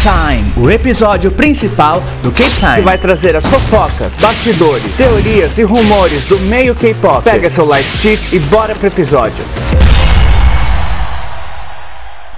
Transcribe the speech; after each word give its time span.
K-Time, 0.00 0.54
o 0.56 0.70
episódio 0.70 1.30
principal 1.30 2.02
do 2.22 2.32
que 2.32 2.42
K-Time. 2.42 2.80
vai 2.80 2.96
trazer 2.96 3.36
as 3.36 3.44
fofocas, 3.44 4.18
bastidores, 4.18 4.96
teorias 4.96 5.58
e 5.58 5.62
rumores 5.62 6.24
do 6.26 6.38
meio 6.38 6.74
K-pop. 6.74 7.22
Pega 7.22 7.50
seu 7.50 7.66
light 7.66 7.86
stick 7.86 8.32
e 8.32 8.38
bora 8.38 8.74
pro 8.74 8.86
episódio. 8.86 9.44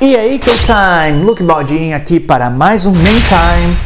E 0.01 0.17
aí, 0.17 0.41
K-Time, 0.41 1.23
Luke 1.23 1.45
Baldin 1.45 1.93
aqui 1.93 2.19
para 2.19 2.51
mais 2.51 2.85
um 2.85 2.91
Main 2.93 3.21
Time, 3.21 3.77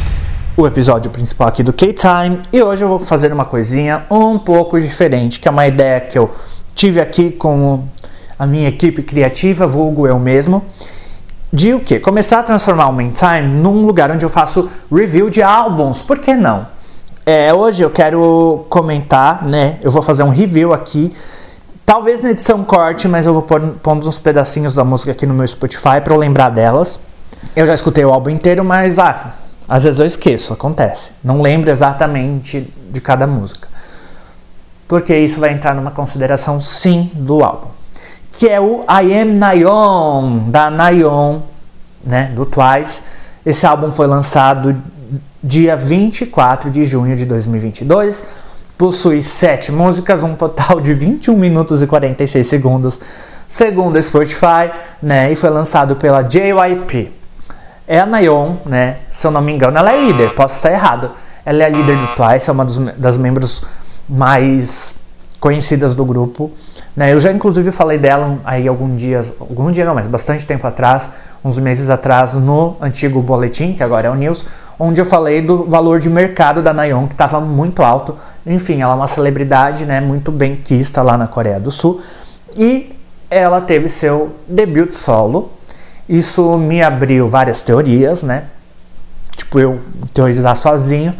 o 0.57 0.65
episódio 0.65 1.11
principal 1.11 1.47
aqui 1.47 1.61
do 1.61 1.71
K-Time. 1.71 2.39
E 2.51 2.63
hoje 2.63 2.83
eu 2.83 2.87
vou 2.87 2.99
fazer 2.99 3.31
uma 3.31 3.45
coisinha 3.45 4.05
um 4.09 4.39
pouco 4.39 4.81
diferente, 4.81 5.39
que 5.39 5.47
é 5.47 5.51
uma 5.51 5.67
ideia 5.67 6.01
que 6.01 6.17
eu 6.17 6.33
tive 6.73 6.99
aqui 6.99 7.29
com 7.29 7.83
a 8.39 8.47
minha 8.47 8.69
equipe 8.69 9.03
criativa, 9.03 9.67
vulgo 9.67 10.07
eu 10.07 10.17
mesmo 10.17 10.65
de 11.51 11.73
o 11.73 11.79
que? 11.79 11.99
Começar 11.99 12.39
a 12.39 12.43
transformar 12.43 12.87
o 12.87 12.93
Main 12.93 13.11
Time 13.11 13.47
num 13.47 13.85
lugar 13.85 14.11
onde 14.11 14.25
eu 14.25 14.29
faço 14.29 14.69
review 14.91 15.29
de 15.29 15.41
álbuns. 15.41 16.01
Por 16.01 16.19
que 16.19 16.35
não? 16.35 16.67
É, 17.25 17.53
hoje 17.53 17.81
eu 17.81 17.89
quero 17.89 18.65
comentar, 18.69 19.45
né? 19.45 19.77
Eu 19.81 19.89
vou 19.91 20.01
fazer 20.01 20.23
um 20.23 20.29
review 20.29 20.73
aqui. 20.73 21.15
Talvez 21.85 22.21
na 22.21 22.31
edição 22.31 22.63
corte, 22.63 23.07
mas 23.07 23.25
eu 23.25 23.33
vou 23.33 23.41
pôr, 23.41 23.61
pondo 23.81 24.07
uns 24.07 24.19
pedacinhos 24.19 24.75
da 24.75 24.83
música 24.83 25.11
aqui 25.11 25.25
no 25.25 25.33
meu 25.33 25.47
Spotify 25.47 26.01
para 26.03 26.13
eu 26.13 26.17
lembrar 26.17 26.49
delas. 26.49 26.99
Eu 27.55 27.65
já 27.65 27.73
escutei 27.73 28.03
o 28.03 28.11
álbum 28.11 28.29
inteiro, 28.29 28.63
mas 28.65 28.99
ah, 28.99 29.33
às 29.69 29.83
vezes 29.83 29.99
eu 29.99 30.05
esqueço, 30.05 30.51
acontece. 30.51 31.11
Não 31.23 31.41
lembro 31.41 31.71
exatamente 31.71 32.73
de 32.89 32.99
cada 32.99 33.25
música. 33.25 33.69
Porque 34.85 35.17
isso 35.17 35.39
vai 35.39 35.53
entrar 35.53 35.73
numa 35.73 35.91
consideração 35.91 36.59
sim 36.59 37.09
do 37.13 37.43
álbum 37.43 37.76
que 38.37 38.47
é 38.47 38.61
o 38.61 38.83
I 38.83 39.19
Am 39.19 39.33
Nayeon, 39.33 40.49
da 40.49 40.69
Nayeon, 40.69 41.39
né, 42.05 42.31
do 42.35 42.45
Twice. 42.45 43.01
Esse 43.43 43.65
álbum 43.65 43.91
foi 43.91 44.05
lançado 44.05 44.77
dia 45.41 45.75
24 45.75 46.69
de 46.69 46.85
junho 46.85 47.15
de 47.15 47.25
2022. 47.25 48.23
Possui 48.77 49.23
sete 49.23 49.71
músicas, 49.71 50.21
um 50.21 50.35
total 50.35 50.79
de 50.79 50.93
21 50.93 51.35
minutos 51.35 51.81
e 51.81 51.87
46 51.87 52.45
segundos, 52.45 52.99
segundo 53.47 53.95
o 53.95 54.03
Spotify, 54.03 54.69
né, 55.01 55.31
e 55.31 55.35
foi 55.35 55.49
lançado 55.49 55.95
pela 55.95 56.21
JYP. 56.21 57.11
É 57.87 58.01
a 58.01 58.05
Nayeon, 58.05 58.57
né, 58.67 58.97
se 59.09 59.25
eu 59.25 59.31
não 59.31 59.41
me 59.41 59.51
engano, 59.51 59.79
ela 59.79 59.93
é 59.93 59.99
líder, 59.99 60.35
posso 60.35 60.57
estar 60.57 60.71
errado. 60.71 61.09
Ela 61.43 61.63
é 61.63 61.65
a 61.65 61.69
líder 61.69 61.97
do 61.97 62.07
Twice, 62.09 62.51
é 62.51 62.53
uma 62.53 62.65
dos, 62.65 62.77
das 62.97 63.17
membros 63.17 63.63
mais 64.07 64.93
conhecidas 65.39 65.95
do 65.95 66.05
grupo. 66.05 66.51
Né? 66.97 67.13
Eu 67.13 67.19
já 67.19 67.31
inclusive 67.31 67.71
falei 67.71 67.99
dela 67.99 68.39
aí 68.43 68.67
algum 68.67 68.95
dia, 68.95 69.21
algum 69.39 69.69
dia 69.69 69.85
não, 69.85 69.93
mas 69.93 70.07
bastante 70.07 70.47
tempo 70.47 70.65
atrás, 70.65 71.07
uns 71.45 71.59
meses 71.59 71.91
atrás, 71.91 72.33
no 72.33 72.75
antigo 72.81 73.21
boletim, 73.21 73.73
que 73.73 73.83
agora 73.83 74.07
é 74.07 74.09
o 74.09 74.15
News, 74.15 74.43
onde 74.79 74.99
eu 74.99 75.05
falei 75.05 75.39
do 75.39 75.63
valor 75.65 75.99
de 75.99 76.09
mercado 76.09 76.63
da 76.63 76.73
Nayeon, 76.73 77.05
que 77.05 77.13
estava 77.13 77.39
muito 77.39 77.83
alto. 77.83 78.17
Enfim, 78.43 78.81
ela 78.81 78.93
é 78.93 78.95
uma 78.95 79.07
celebridade, 79.07 79.85
né, 79.85 80.01
muito 80.01 80.31
bem 80.31 80.55
quista 80.55 81.03
lá 81.03 81.15
na 81.19 81.27
Coreia 81.27 81.59
do 81.59 81.69
Sul. 81.69 82.01
E 82.57 82.95
ela 83.29 83.61
teve 83.61 83.89
seu 83.89 84.35
debut 84.47 84.91
solo. 84.91 85.51
Isso 86.09 86.57
me 86.57 86.81
abriu 86.81 87.27
várias 87.27 87.61
teorias, 87.61 88.23
né? 88.23 88.45
Tipo, 89.35 89.59
eu 89.59 89.79
teorizar 90.15 90.55
sozinho. 90.55 91.13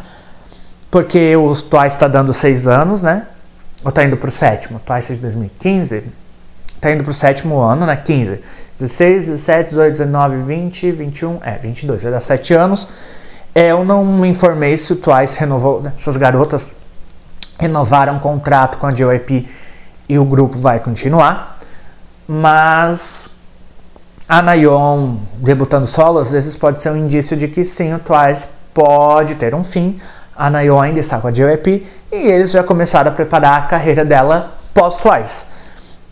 Porque 0.89 1.35
o 1.35 1.53
Twice 1.53 1.95
está 1.95 2.07
dando 2.07 2.33
seis 2.33 2.67
anos, 2.67 3.03
né? 3.03 3.27
Ou 3.83 3.91
tá 3.91 4.03
indo 4.03 4.17
pro 4.17 4.31
sétimo? 4.31 4.79
Twice 4.79 5.13
de 5.15 5.21
2015? 5.21 6.03
Tá 6.81 6.91
indo 6.91 7.03
pro 7.03 7.13
sétimo 7.13 7.59
ano, 7.59 7.85
né? 7.85 7.95
15. 7.95 8.39
16, 8.79 9.29
17, 9.29 9.69
18, 9.69 9.91
19, 9.91 10.37
20, 10.43 10.91
21, 10.91 11.39
é, 11.43 11.57
22, 11.57 12.03
vai 12.03 12.11
dar 12.11 12.19
7 12.19 12.53
anos. 12.53 12.87
É, 13.55 13.71
eu 13.71 13.83
não 13.83 14.05
me 14.05 14.27
informei 14.27 14.77
se 14.77 14.93
o 14.93 14.95
Twice 14.95 15.39
renovou, 15.39 15.81
né? 15.81 15.91
essas 15.97 16.15
garotas 16.15 16.75
renovaram 17.59 18.17
o 18.17 18.19
contrato 18.19 18.77
com 18.77 18.85
a 18.85 18.91
JYP 18.91 19.47
e 20.07 20.19
o 20.19 20.25
grupo 20.25 20.57
vai 20.59 20.79
continuar. 20.79 21.55
Mas 22.27 23.29
a 24.29 24.41
Nayeon 24.41 25.15
debutando 25.37 25.87
solo, 25.87 26.19
às 26.19 26.31
vezes 26.31 26.55
pode 26.55 26.83
ser 26.83 26.91
um 26.91 26.97
indício 26.97 27.35
de 27.35 27.47
que 27.47 27.63
sim, 27.63 27.93
o 27.95 27.99
Twice 27.99 28.47
pode 28.73 29.33
ter 29.35 29.55
um 29.55 29.63
fim. 29.63 29.99
A 30.35 30.51
Nayeon 30.51 30.79
ainda 30.79 30.99
está 30.99 31.19
com 31.19 31.27
a 31.27 31.31
JYP 31.31 31.83
e 32.11 32.15
eles 32.15 32.51
já 32.51 32.63
começaram 32.63 33.11
a 33.11 33.13
preparar 33.13 33.59
a 33.59 33.61
carreira 33.63 34.05
dela 34.05 34.53
pós-Twice. 34.73 35.45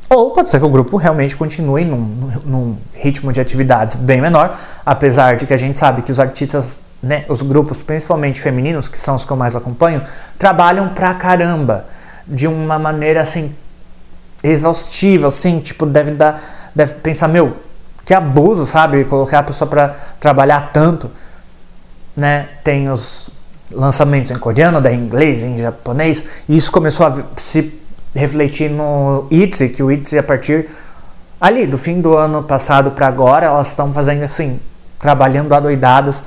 Ou 0.09 0.31
pode 0.31 0.49
ser 0.49 0.59
que 0.59 0.65
o 0.65 0.69
grupo 0.69 0.97
realmente 0.97 1.35
continue 1.35 1.83
num, 1.83 1.97
num, 2.45 2.77
ritmo 2.93 3.31
de 3.31 3.41
atividades 3.41 3.95
bem 3.95 4.21
menor, 4.21 4.57
apesar 4.85 5.35
de 5.35 5.45
que 5.47 5.53
a 5.53 5.57
gente 5.57 5.77
sabe 5.79 6.03
que 6.03 6.11
os 6.11 6.19
artistas, 6.19 6.79
né, 7.01 7.25
os 7.27 7.41
grupos, 7.41 7.81
principalmente 7.81 8.39
femininos, 8.39 8.87
que 8.87 8.99
são 8.99 9.15
os 9.15 9.25
que 9.25 9.31
eu 9.31 9.37
mais 9.37 9.55
acompanho, 9.55 10.03
trabalham 10.37 10.89
pra 10.89 11.13
caramba, 11.15 11.85
de 12.27 12.47
uma 12.47 12.77
maneira 12.77 13.21
assim, 13.21 13.55
exaustiva, 14.43 15.27
assim, 15.27 15.59
tipo, 15.59 15.85
deve 15.85 16.11
dar, 16.11 16.41
deve 16.73 16.95
pensar, 16.95 17.27
meu, 17.27 17.55
que 18.03 18.13
abuso, 18.13 18.65
sabe, 18.65 19.03
colocar 19.05 19.39
a 19.39 19.43
pessoa 19.43 19.69
para 19.69 19.95
trabalhar 20.19 20.71
tanto, 20.71 21.09
né, 22.15 22.47
tem 22.63 22.89
os 22.89 23.29
lançamentos 23.71 24.31
em 24.31 24.37
coreano, 24.37 24.79
daí 24.79 24.95
em 24.95 24.99
inglês, 24.99 25.43
em 25.43 25.57
japonês, 25.57 26.25
e 26.47 26.55
isso 26.55 26.71
começou 26.71 27.07
a 27.07 27.15
se 27.37 27.73
refletir 28.13 28.69
no 28.69 29.27
ITZY, 29.29 29.69
que 29.69 29.83
o 29.83 29.91
ITZY 29.91 30.19
a 30.19 30.23
partir 30.23 30.69
ali 31.39 31.67
do 31.67 31.77
fim 31.77 31.99
do 31.99 32.15
ano 32.15 32.43
passado 32.43 32.91
para 32.91 33.07
agora, 33.07 33.47
elas 33.47 33.69
estão 33.69 33.91
fazendo 33.93 34.23
assim, 34.23 34.59
trabalhando 34.99 35.53
adoidadas, 35.53 36.23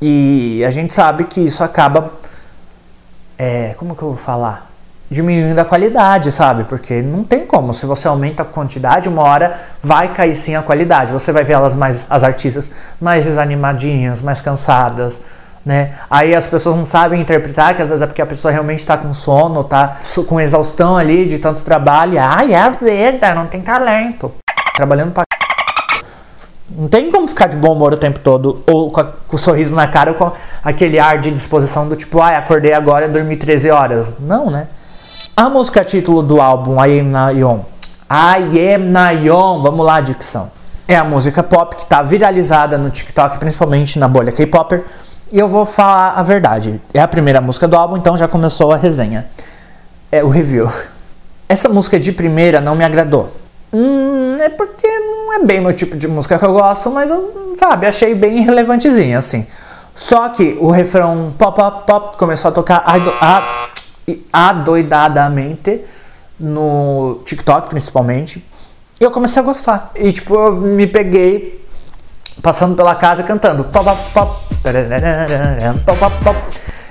e 0.00 0.62
a 0.64 0.70
gente 0.70 0.94
sabe 0.94 1.24
que 1.24 1.40
isso 1.40 1.64
acaba, 1.64 2.12
é, 3.36 3.74
como 3.76 3.96
que 3.96 4.02
eu 4.02 4.08
vou 4.08 4.16
falar? 4.16 4.68
Diminuindo 5.10 5.58
a 5.58 5.64
qualidade, 5.64 6.30
sabe? 6.30 6.64
Porque 6.64 7.00
não 7.00 7.24
tem 7.24 7.46
como. 7.46 7.72
Se 7.72 7.86
você 7.86 8.06
aumenta 8.06 8.42
a 8.42 8.44
quantidade, 8.44 9.08
uma 9.08 9.22
hora 9.22 9.58
vai 9.82 10.12
cair 10.12 10.36
sim 10.36 10.54
a 10.54 10.62
qualidade. 10.62 11.12
Você 11.12 11.32
vai 11.32 11.44
ver 11.44 11.54
elas 11.54 11.74
mais, 11.74 12.06
as 12.10 12.22
artistas 12.22 12.70
mais 13.00 13.24
desanimadinhas, 13.24 14.20
mais 14.20 14.42
cansadas, 14.42 15.18
né? 15.68 15.90
Aí 16.08 16.34
as 16.34 16.46
pessoas 16.46 16.74
não 16.74 16.84
sabem 16.84 17.20
interpretar, 17.20 17.76
que 17.76 17.82
às 17.82 17.90
vezes 17.90 18.00
é 18.00 18.06
porque 18.06 18.22
a 18.22 18.26
pessoa 18.26 18.50
realmente 18.50 18.78
está 18.78 18.96
com 18.96 19.12
sono, 19.12 19.60
está 19.60 19.98
com 20.26 20.40
exaustão 20.40 20.96
ali 20.96 21.26
de 21.26 21.38
tanto 21.38 21.62
trabalho. 21.62 22.18
Ai, 22.18 22.54
é 22.54 22.58
azeda, 22.58 23.34
não 23.34 23.46
tem 23.46 23.60
talento. 23.60 24.32
Trabalhando 24.74 25.12
pra 25.12 25.24
não 26.70 26.88
tem 26.88 27.10
como 27.10 27.28
ficar 27.28 27.48
de 27.48 27.56
bom 27.56 27.72
humor 27.72 27.92
o 27.92 27.96
tempo 27.96 28.20
todo, 28.20 28.62
ou 28.66 28.90
com, 28.90 29.00
a, 29.00 29.04
com 29.04 29.36
o 29.36 29.38
sorriso 29.38 29.74
na 29.74 29.86
cara, 29.88 30.12
ou 30.12 30.16
com 30.16 30.32
aquele 30.64 30.98
ar 30.98 31.18
de 31.18 31.30
disposição 31.30 31.86
do 31.86 31.96
tipo, 31.96 32.20
ai, 32.20 32.36
acordei 32.36 32.72
agora 32.72 33.04
e 33.04 33.08
dormi 33.08 33.36
13 33.36 33.70
horas. 33.70 34.12
Não, 34.18 34.50
né? 34.50 34.68
A 35.36 35.50
música 35.50 35.84
título 35.84 36.22
do 36.22 36.40
álbum 36.40 36.82
I 36.82 37.00
Am 37.00 37.10
Nayeon. 37.10 37.60
I 38.10 38.74
Am 38.74 39.62
vamos 39.62 39.84
lá, 39.84 40.00
dicção. 40.00 40.50
É 40.86 40.96
a 40.96 41.04
música 41.04 41.42
pop 41.42 41.76
que 41.76 41.82
está 41.82 42.02
viralizada 42.02 42.78
no 42.78 42.88
TikTok, 42.88 43.38
principalmente 43.38 43.98
na 43.98 44.08
bolha 44.08 44.32
K-Popper 44.32 44.84
e 45.30 45.38
eu 45.38 45.48
vou 45.48 45.66
falar 45.66 46.12
a 46.12 46.22
verdade. 46.22 46.80
É 46.92 47.00
a 47.00 47.08
primeira 47.08 47.40
música 47.40 47.68
do 47.68 47.76
álbum, 47.76 47.96
então 47.96 48.16
já 48.16 48.26
começou 48.28 48.72
a 48.72 48.76
resenha. 48.76 49.26
É 50.10 50.22
o 50.22 50.28
review. 50.28 50.70
Essa 51.48 51.68
música 51.68 51.98
de 51.98 52.12
primeira 52.12 52.60
não 52.60 52.74
me 52.74 52.84
agradou. 52.84 53.32
Hum, 53.72 54.36
é 54.40 54.48
porque 54.48 54.86
não 54.86 55.34
é 55.34 55.44
bem 55.44 55.60
meu 55.60 55.72
tipo 55.72 55.96
de 55.96 56.08
música 56.08 56.38
que 56.38 56.44
eu 56.44 56.52
gosto, 56.52 56.90
mas 56.90 57.10
eu, 57.10 57.54
sabe, 57.56 57.86
achei 57.86 58.14
bem 58.14 58.42
relevantezinha, 58.42 59.18
assim. 59.18 59.46
Só 59.94 60.28
que 60.28 60.56
o 60.60 60.70
refrão 60.70 61.34
pop, 61.36 61.56
pop, 61.56 61.86
pop 61.86 62.16
começou 62.16 62.50
a 62.50 62.52
tocar 62.52 62.84
adoidadamente 64.32 65.82
no 66.38 67.20
TikTok, 67.24 67.68
principalmente. 67.68 68.44
E 69.00 69.04
eu 69.04 69.10
comecei 69.10 69.42
a 69.42 69.44
gostar. 69.44 69.90
E, 69.94 70.12
tipo, 70.12 70.34
eu 70.34 70.52
me 70.56 70.86
peguei 70.86 71.64
passando 72.40 72.76
pela 72.76 72.94
casa 72.94 73.22
cantando. 73.22 73.64
Pop, 73.64 73.84
pop, 73.84 74.12
pop, 74.12 74.47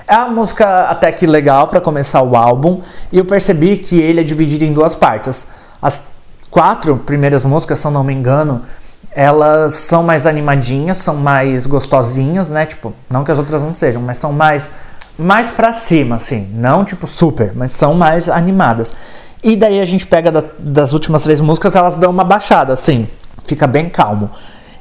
é 0.07 0.15
uma 0.17 0.29
música 0.29 0.83
até 0.83 1.11
que 1.11 1.27
legal 1.27 1.67
para 1.67 1.81
começar 1.81 2.21
o 2.21 2.35
álbum 2.35 2.81
e 3.11 3.17
eu 3.17 3.25
percebi 3.25 3.77
que 3.77 3.99
ele 3.99 4.21
é 4.21 4.23
dividido 4.23 4.63
em 4.63 4.71
duas 4.71 4.95
partes. 4.95 5.47
As 5.81 6.03
quatro 6.49 6.97
primeiras 6.97 7.43
músicas, 7.43 7.79
se 7.79 7.87
eu 7.87 7.91
não 7.91 8.03
me 8.03 8.13
engano, 8.13 8.63
elas 9.11 9.73
são 9.73 10.03
mais 10.03 10.25
animadinhas, 10.25 10.97
são 10.97 11.15
mais 11.15 11.67
gostosinhas, 11.67 12.51
né? 12.51 12.65
Tipo, 12.65 12.93
não 13.11 13.23
que 13.23 13.31
as 13.31 13.37
outras 13.37 13.61
não 13.61 13.73
sejam, 13.73 14.01
mas 14.01 14.17
são 14.17 14.31
mais 14.31 14.71
mais 15.17 15.49
para 15.49 15.73
cima, 15.73 16.17
assim, 16.17 16.47
não 16.53 16.85
tipo 16.85 17.07
super, 17.07 17.51
mas 17.55 17.71
são 17.71 17.95
mais 17.95 18.29
animadas. 18.29 18.95
E 19.43 19.55
daí 19.55 19.81
a 19.81 19.85
gente 19.85 20.05
pega 20.05 20.31
da, 20.31 20.43
das 20.59 20.93
últimas 20.93 21.23
três 21.23 21.41
músicas, 21.41 21.75
elas 21.75 21.97
dão 21.97 22.11
uma 22.11 22.23
baixada, 22.23 22.73
assim, 22.73 23.07
fica 23.43 23.65
bem 23.65 23.89
calmo. 23.89 24.29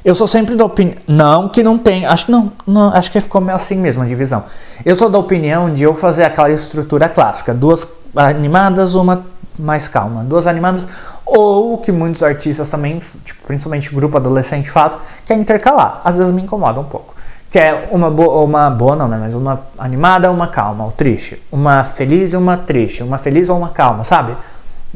Eu 0.03 0.15
sou 0.15 0.27
sempre 0.27 0.55
da 0.55 0.65
opinião. 0.65 0.95
Não 1.07 1.49
que 1.49 1.61
não 1.61 1.77
tem. 1.77 2.05
Acho, 2.05 2.31
não, 2.31 2.51
não, 2.65 2.93
acho 2.93 3.11
que 3.11 3.19
ficou 3.19 3.43
assim 3.49 3.77
mesmo 3.77 4.03
a 4.03 4.05
divisão. 4.05 4.43
Eu 4.85 4.95
sou 4.95 5.09
da 5.09 5.17
opinião 5.17 5.71
de 5.71 5.83
eu 5.83 5.93
fazer 5.93 6.23
aquela 6.23 6.49
estrutura 6.49 7.09
clássica: 7.09 7.53
duas 7.53 7.87
animadas, 8.15 8.95
uma 8.95 9.25
mais 9.57 9.87
calma. 9.87 10.23
Duas 10.23 10.47
animadas. 10.47 10.87
Ou 11.25 11.73
o 11.73 11.77
que 11.77 11.91
muitos 11.91 12.23
artistas 12.23 12.69
também, 12.69 12.99
tipo, 13.25 13.43
principalmente 13.45 13.93
grupo 13.93 14.17
adolescente, 14.17 14.69
faz, 14.69 14.97
que 15.25 15.33
é 15.33 15.35
intercalar. 15.35 16.01
Às 16.03 16.15
vezes 16.15 16.31
me 16.31 16.41
incomoda 16.41 16.79
um 16.79 16.85
pouco. 16.85 17.15
que 17.49 17.59
é 17.59 17.89
uma 17.91 18.09
boa, 18.09 18.43
uma 18.43 18.69
boa 18.69 18.95
não, 18.95 19.07
né? 19.07 19.17
Mas 19.19 19.33
uma 19.33 19.61
animada, 19.77 20.31
uma 20.31 20.47
calma, 20.47 20.85
ou 20.85 20.91
triste. 20.91 21.41
Uma 21.51 21.83
feliz 21.83 22.33
e 22.33 22.37
uma 22.37 22.57
triste. 22.57 23.03
Uma 23.03 23.17
feliz 23.17 23.49
ou 23.49 23.57
uma 23.57 23.69
calma, 23.69 24.03
sabe? 24.03 24.37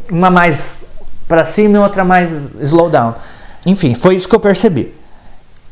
Uma 0.09 0.29
mais 0.29 0.83
para 1.27 1.45
cima 1.45 1.77
e 1.77 1.79
outra 1.79 2.03
mais 2.03 2.51
slow 2.59 2.89
down. 2.89 3.13
Enfim, 3.65 3.93
foi 3.95 4.15
isso 4.15 4.27
que 4.27 4.35
eu 4.35 4.39
percebi. 4.39 4.93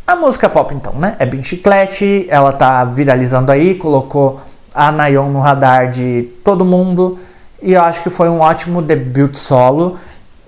A 0.05 0.15
música 0.15 0.49
pop, 0.49 0.73
então, 0.73 0.93
né? 0.93 1.15
É 1.19 1.25
bem 1.25 1.41
chiclete, 1.43 2.25
ela 2.29 2.51
tá 2.51 2.83
viralizando 2.83 3.51
aí, 3.51 3.75
colocou 3.75 4.39
a 4.73 4.91
Nayon 4.91 5.29
no 5.29 5.39
radar 5.39 5.89
de 5.89 6.23
todo 6.43 6.65
mundo. 6.65 7.19
E 7.61 7.73
eu 7.73 7.81
acho 7.83 8.01
que 8.01 8.09
foi 8.09 8.29
um 8.29 8.39
ótimo 8.39 8.81
debut 8.81 9.35
solo. 9.35 9.97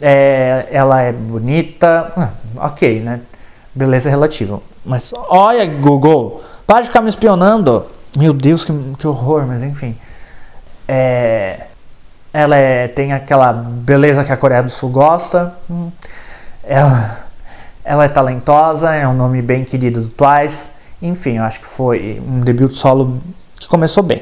É, 0.02 0.68
ela 0.72 1.02
é 1.02 1.12
bonita, 1.12 2.12
ah, 2.18 2.30
ok, 2.66 3.02
né? 3.02 3.22
Beleza 3.74 4.10
relativa. 4.10 4.60
Mas 4.84 5.14
olha, 5.30 5.66
Google, 5.66 6.42
para 6.66 6.82
de 6.82 6.88
ficar 6.88 7.02
me 7.02 7.10
espionando. 7.10 7.86
Meu 8.16 8.34
Deus, 8.34 8.66
que, 8.66 8.74
que 8.98 9.08
horror, 9.08 9.46
mas 9.46 9.62
enfim. 9.62 9.96
É, 10.88 11.68
ela 12.34 12.56
é, 12.56 12.88
tem 12.88 13.14
aquela 13.14 13.54
beleza 13.54 14.24
que 14.24 14.32
a 14.32 14.38
Coreia 14.38 14.64
do 14.64 14.72
Sul 14.72 14.90
gosta. 14.90 15.54
Hum, 15.70 15.92
ela, 16.64 17.21
ela 17.92 18.06
é 18.06 18.08
talentosa, 18.08 18.96
é 18.96 19.06
um 19.06 19.14
nome 19.14 19.42
bem 19.42 19.66
querido 19.66 20.00
do 20.00 20.08
Twice. 20.08 20.70
Enfim, 21.02 21.40
eu 21.40 21.44
acho 21.44 21.60
que 21.60 21.68
foi 21.68 22.24
um 22.26 22.40
debut 22.40 22.72
solo 22.72 23.22
que 23.60 23.68
começou 23.68 24.02
bem. 24.02 24.22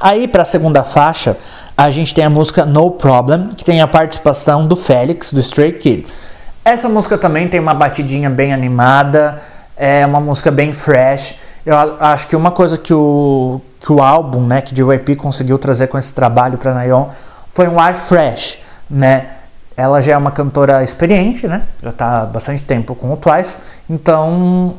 Aí, 0.00 0.28
para 0.28 0.42
a 0.42 0.44
segunda 0.44 0.84
faixa, 0.84 1.36
a 1.76 1.90
gente 1.90 2.14
tem 2.14 2.24
a 2.24 2.30
música 2.30 2.64
No 2.64 2.92
Problem, 2.92 3.48
que 3.56 3.64
tem 3.64 3.80
a 3.80 3.88
participação 3.88 4.64
do 4.68 4.76
Félix, 4.76 5.32
do 5.32 5.40
Stray 5.40 5.72
Kids. 5.72 6.24
Essa 6.64 6.88
música 6.88 7.18
também 7.18 7.48
tem 7.48 7.58
uma 7.58 7.74
batidinha 7.74 8.30
bem 8.30 8.54
animada, 8.54 9.42
é 9.76 10.06
uma 10.06 10.20
música 10.20 10.52
bem 10.52 10.72
fresh. 10.72 11.34
Eu 11.66 11.76
acho 11.76 12.28
que 12.28 12.36
uma 12.36 12.52
coisa 12.52 12.78
que 12.78 12.94
o, 12.94 13.60
que 13.80 13.90
o 13.90 14.00
álbum, 14.00 14.40
né, 14.46 14.62
que 14.62 14.72
JYP 14.72 15.16
conseguiu 15.16 15.58
trazer 15.58 15.88
com 15.88 15.98
esse 15.98 16.12
trabalho 16.12 16.56
para 16.58 16.72
Nayeon 16.72 17.08
foi 17.48 17.66
um 17.66 17.80
ar 17.80 17.96
fresh, 17.96 18.60
né? 18.88 19.41
Ela 19.76 20.00
já 20.00 20.12
é 20.12 20.16
uma 20.16 20.30
cantora 20.30 20.82
experiente, 20.82 21.46
né? 21.46 21.62
Já 21.82 21.90
está 21.90 22.22
há 22.22 22.26
bastante 22.26 22.62
tempo 22.62 22.94
com 22.94 23.12
o 23.12 23.16
Twice, 23.16 23.58
então 23.88 24.76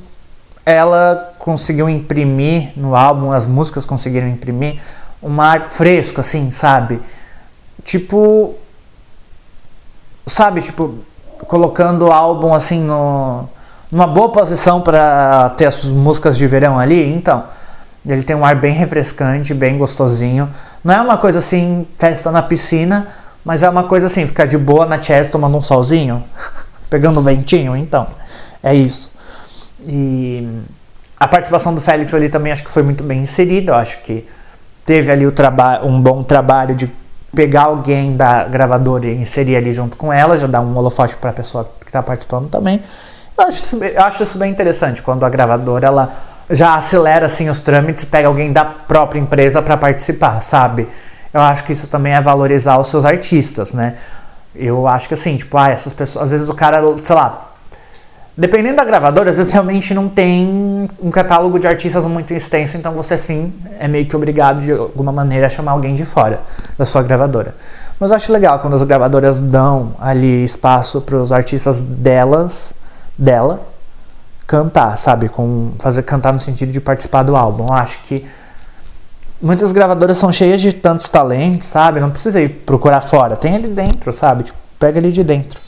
ela 0.66 1.34
conseguiu 1.40 1.90
imprimir 1.90 2.72
no 2.76 2.96
álbum, 2.96 3.32
as 3.32 3.46
músicas 3.46 3.86
conseguiram 3.86 4.28
imprimir 4.28 4.80
um 5.22 5.42
ar 5.42 5.64
fresco, 5.66 6.22
assim, 6.22 6.50
sabe? 6.50 7.02
Tipo. 7.84 8.56
Sabe, 10.26 10.62
tipo, 10.62 11.00
colocando 11.48 12.08
o 12.08 12.12
álbum 12.12 12.54
assim 12.54 12.82
no, 12.82 13.50
numa 13.92 14.08
boa 14.08 14.30
posição 14.30 14.80
para 14.82 15.50
ter 15.52 15.66
as 15.66 15.84
músicas 15.86 16.38
de 16.38 16.48
verão 16.48 16.80
ali. 16.80 17.14
Então, 17.14 17.44
ele 18.06 18.24
tem 18.24 18.36
um 18.36 18.46
ar 18.46 18.56
bem 18.56 18.74
refrescante, 18.74 19.54
bem 19.54 19.78
gostosinho. 19.78 20.50
Não 20.84 20.94
é 20.94 21.02
uma 21.02 21.18
coisa 21.18 21.40
assim, 21.40 21.88
festa 21.98 22.32
na 22.32 22.42
piscina, 22.42 23.08
mas 23.44 23.64
é 23.64 23.70
uma 23.70 23.84
coisa 23.84 24.08
assim, 24.08 24.26
ficar 24.26 24.46
de 24.46 24.58
boa 24.58 24.86
na 24.86 25.02
chest 25.02 25.32
tomando 25.32 25.58
um 25.58 25.62
solzinho, 25.62 26.24
pegando 26.90 27.20
ventinho. 27.22 27.76
Então, 27.76 28.08
é 28.62 28.74
isso. 28.74 29.12
E 29.86 30.48
a 31.20 31.28
participação 31.28 31.74
do 31.74 31.82
Félix 31.82 32.14
ali 32.14 32.30
também 32.30 32.52
acho 32.52 32.64
que 32.64 32.72
foi 32.72 32.84
muito 32.84 33.04
bem 33.04 33.22
inserida. 33.22 33.76
Acho 33.76 34.00
que 34.02 34.26
teve 34.86 35.12
ali 35.12 35.26
um 35.84 36.02
bom 36.02 36.24
trabalho 36.24 36.76
de 36.76 36.90
pegar 37.36 37.64
alguém 37.64 38.16
da 38.16 38.44
gravadora 38.44 39.08
e 39.08 39.16
inserir 39.16 39.56
ali 39.56 39.74
junto 39.74 39.98
com 39.98 40.14
ela, 40.14 40.38
já 40.38 40.48
dá 40.48 40.62
um 40.62 40.78
holofote 40.78 41.16
para 41.18 41.32
a 41.32 41.34
pessoa 41.34 41.70
que 41.80 41.88
está 41.88 42.02
participando 42.02 42.50
também. 42.50 42.82
Eu 43.38 43.46
acho, 43.46 43.76
eu 43.76 44.04
acho 44.04 44.24
isso 44.24 44.38
bem 44.38 44.52
interessante 44.52 45.02
quando 45.02 45.26
a 45.26 45.30
gravadora 45.30 45.88
ela 45.88 46.10
já 46.50 46.76
acelera 46.76 47.26
assim 47.26 47.50
os 47.50 47.62
trâmites 47.62 48.04
e 48.04 48.06
pega 48.06 48.28
alguém 48.28 48.54
da 48.54 48.64
própria 48.64 49.20
empresa 49.20 49.62
para 49.62 49.76
participar, 49.76 50.40
sabe? 50.42 50.88
Eu 51.34 51.42
acho 51.42 51.64
que 51.64 51.74
isso 51.74 51.88
também 51.88 52.14
é 52.14 52.22
valorizar 52.22 52.78
os 52.78 52.88
seus 52.88 53.06
artistas, 53.06 53.74
né? 53.74 53.96
Eu 54.56 54.88
acho 54.88 55.08
que 55.08 55.16
assim, 55.16 55.36
tipo, 55.36 55.58
ah, 55.58 55.70
essas 55.70 55.94
pessoas, 55.94 56.26
às 56.26 56.32
vezes 56.32 56.48
o 56.48 56.54
cara, 56.54 56.82
sei 57.02 57.16
lá, 57.16 57.54
Dependendo 58.36 58.78
da 58.78 58.84
gravadora, 58.84 59.30
às 59.30 59.38
vezes 59.38 59.52
realmente 59.52 59.94
não 59.94 60.10
tem 60.10 60.90
um 61.00 61.12
catálogo 61.12 61.60
de 61.60 61.68
artistas 61.68 62.04
muito 62.08 62.34
extenso, 62.34 62.76
então 62.76 62.92
você 62.94 63.16
sim 63.16 63.54
é 63.80 63.88
meio 63.88 64.08
que 64.08 64.16
obrigado 64.16 64.60
de 64.60 64.72
alguma 64.72 65.12
maneira 65.12 65.46
a 65.46 65.50
chamar 65.52 65.74
alguém 65.74 65.94
de 65.94 66.04
fora 66.04 66.42
da 66.76 66.84
sua 66.84 67.04
gravadora. 67.04 67.54
Mas 68.00 68.10
eu 68.10 68.16
acho 68.16 68.34
legal 68.34 68.58
quando 68.58 68.74
as 68.74 68.82
gravadoras 68.82 69.40
dão 69.40 69.94
ali 70.00 70.44
espaço 70.44 71.00
para 71.00 71.16
os 71.18 71.32
artistas 71.32 71.84
delas, 71.84 72.74
dela, 73.16 73.62
cantar, 74.48 74.98
sabe? 74.98 75.30
Com 75.30 75.74
fazer 75.78 76.02
cantar 76.02 76.34
no 76.34 76.40
sentido 76.40 76.72
de 76.72 76.82
participar 76.82 77.22
do 77.22 77.36
álbum. 77.36 77.68
Eu 77.70 77.74
acho 77.76 78.00
que 78.00 78.26
muitas 79.44 79.74
gravadoras 79.74 80.18
são 80.18 80.32
cheias 80.32 80.62
de 80.62 80.72
tantos 80.72 81.10
talentos, 81.10 81.68
sabe? 81.68 82.00
Não 82.00 82.10
precisa 82.10 82.42
ir 82.42 82.48
procurar 82.50 83.02
fora, 83.02 83.36
tem 83.36 83.56
ali 83.56 83.68
dentro, 83.68 84.14
sabe? 84.14 84.44
Tipo, 84.44 84.58
pega 84.80 85.00
ali 85.00 85.12
de 85.12 85.24
dentro. 85.24 85.60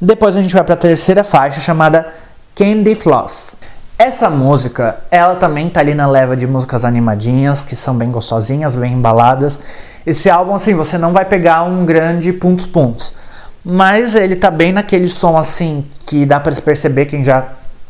Depois 0.00 0.36
a 0.36 0.42
gente 0.42 0.52
vai 0.52 0.64
para 0.64 0.74
a 0.74 0.78
terceira 0.78 1.22
faixa 1.22 1.60
chamada 1.60 2.08
Candy 2.54 2.94
Floss. 2.96 3.54
Essa 3.96 4.28
música, 4.28 4.98
ela 5.10 5.36
também 5.36 5.68
tá 5.68 5.80
ali 5.80 5.94
na 5.94 6.06
leva 6.06 6.36
de 6.36 6.46
músicas 6.46 6.84
animadinhas, 6.84 7.64
que 7.64 7.76
são 7.76 7.94
bem 7.94 8.10
gostosinhas, 8.10 8.74
bem 8.74 8.94
embaladas. 8.94 9.60
Esse 10.04 10.28
álbum, 10.28 10.54
assim, 10.54 10.74
você 10.74 10.98
não 10.98 11.12
vai 11.12 11.26
pegar 11.26 11.62
um 11.64 11.84
grande 11.84 12.32
pontos 12.32 12.66
pontos, 12.66 13.14
mas 13.62 14.16
ele 14.16 14.36
tá 14.36 14.50
bem 14.50 14.72
naquele 14.72 15.08
som 15.08 15.36
assim 15.36 15.84
que 16.06 16.24
dá 16.24 16.40
para 16.40 16.54
perceber 16.62 17.04
quem 17.04 17.22
já 17.22 17.46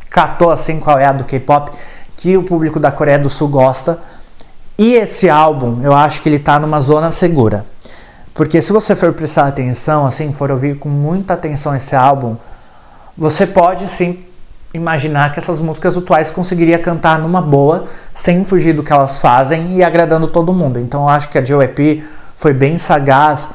catou 0.09 0.51
assim 0.51 0.79
qual 0.79 0.99
é 0.99 1.05
a 1.05 1.13
do 1.13 1.23
K-pop, 1.23 1.71
que 2.17 2.35
o 2.35 2.43
público 2.43 2.79
da 2.79 2.91
Coreia 2.91 3.17
do 3.17 3.29
Sul 3.29 3.47
gosta. 3.47 3.97
E 4.77 4.93
esse 4.93 5.29
álbum, 5.29 5.81
eu 5.83 5.93
acho 5.93 6.21
que 6.21 6.29
ele 6.29 6.39
tá 6.39 6.59
numa 6.59 6.81
zona 6.81 7.11
segura. 7.11 7.65
Porque 8.33 8.61
se 8.61 8.71
você 8.71 8.95
for 8.95 9.13
prestar 9.13 9.47
atenção, 9.47 10.05
assim, 10.05 10.31
for 10.33 10.51
ouvir 10.51 10.77
com 10.79 10.89
muita 10.89 11.33
atenção 11.33 11.75
esse 11.75 11.95
álbum, 11.95 12.37
você 13.17 13.45
pode 13.45 13.87
sim 13.87 14.23
imaginar 14.73 15.31
que 15.31 15.39
essas 15.39 15.59
músicas 15.59 15.97
atuais 15.97 16.31
conseguiria 16.31 16.79
cantar 16.79 17.19
numa 17.19 17.41
boa, 17.41 17.85
sem 18.13 18.43
fugir 18.45 18.73
do 18.73 18.83
que 18.83 18.91
elas 18.91 19.19
fazem 19.19 19.75
e 19.75 19.83
agradando 19.83 20.27
todo 20.27 20.53
mundo. 20.53 20.79
Então 20.79 21.03
eu 21.03 21.09
acho 21.09 21.29
que 21.29 21.37
a 21.37 21.41
JYP 21.41 22.03
foi 22.37 22.53
bem 22.53 22.77
sagaz. 22.77 23.49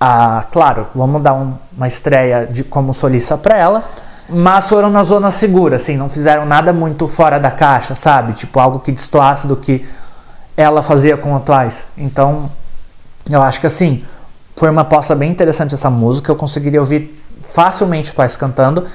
A, 0.00 0.44
claro, 0.50 0.88
vamos 0.94 1.22
dar 1.22 1.34
um, 1.34 1.54
uma 1.76 1.86
estreia 1.86 2.46
de 2.46 2.64
como 2.64 2.92
solista 2.92 3.36
para 3.36 3.56
ela, 3.56 3.84
mas 4.28 4.68
foram 4.68 4.90
na 4.90 5.02
zona 5.02 5.30
segura, 5.30 5.76
assim, 5.76 5.96
não 5.96 6.08
fizeram 6.08 6.44
nada 6.44 6.72
muito 6.72 7.06
fora 7.06 7.38
da 7.38 7.50
caixa, 7.50 7.94
sabe? 7.94 8.32
Tipo 8.32 8.58
algo 8.58 8.80
que 8.80 8.90
destoasse 8.90 9.46
do 9.46 9.56
que 9.56 9.86
ela 10.56 10.82
fazia 10.82 11.16
com 11.16 11.34
atuais. 11.36 11.88
Então, 11.96 12.50
eu 13.30 13.42
acho 13.42 13.60
que 13.60 13.66
assim, 13.66 14.04
foi 14.56 14.70
uma 14.70 14.82
aposta 14.82 15.14
bem 15.14 15.30
interessante 15.30 15.74
essa 15.74 15.90
música. 15.90 16.30
Eu 16.30 16.36
conseguiria 16.36 16.80
ouvir 16.80 17.20
facilmente 17.50 18.10
o 18.10 18.14
Twice 18.14 18.38
cantando. 18.38 18.86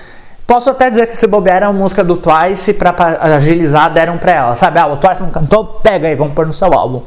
Posso 0.48 0.70
até 0.70 0.90
dizer 0.90 1.06
que 1.06 1.16
se 1.16 1.28
bobear 1.28 1.58
era 1.58 1.70
uma 1.70 1.80
música 1.80 2.04
do 2.04 2.18
Twice 2.18 2.74
pra, 2.74 2.96
agilizar, 3.22 3.94
deram 3.94 4.18
pra 4.18 4.32
ela, 4.32 4.56
sabe? 4.56 4.80
Ah, 4.80 4.88
o 4.88 4.98
Twice 4.98 5.22
não 5.22 5.30
cantou, 5.30 5.64
pega 5.64 6.08
aí, 6.08 6.16
vamos 6.16 6.34
pôr 6.34 6.46
no 6.48 6.54
seu 6.54 6.74
álbum. 6.74 7.04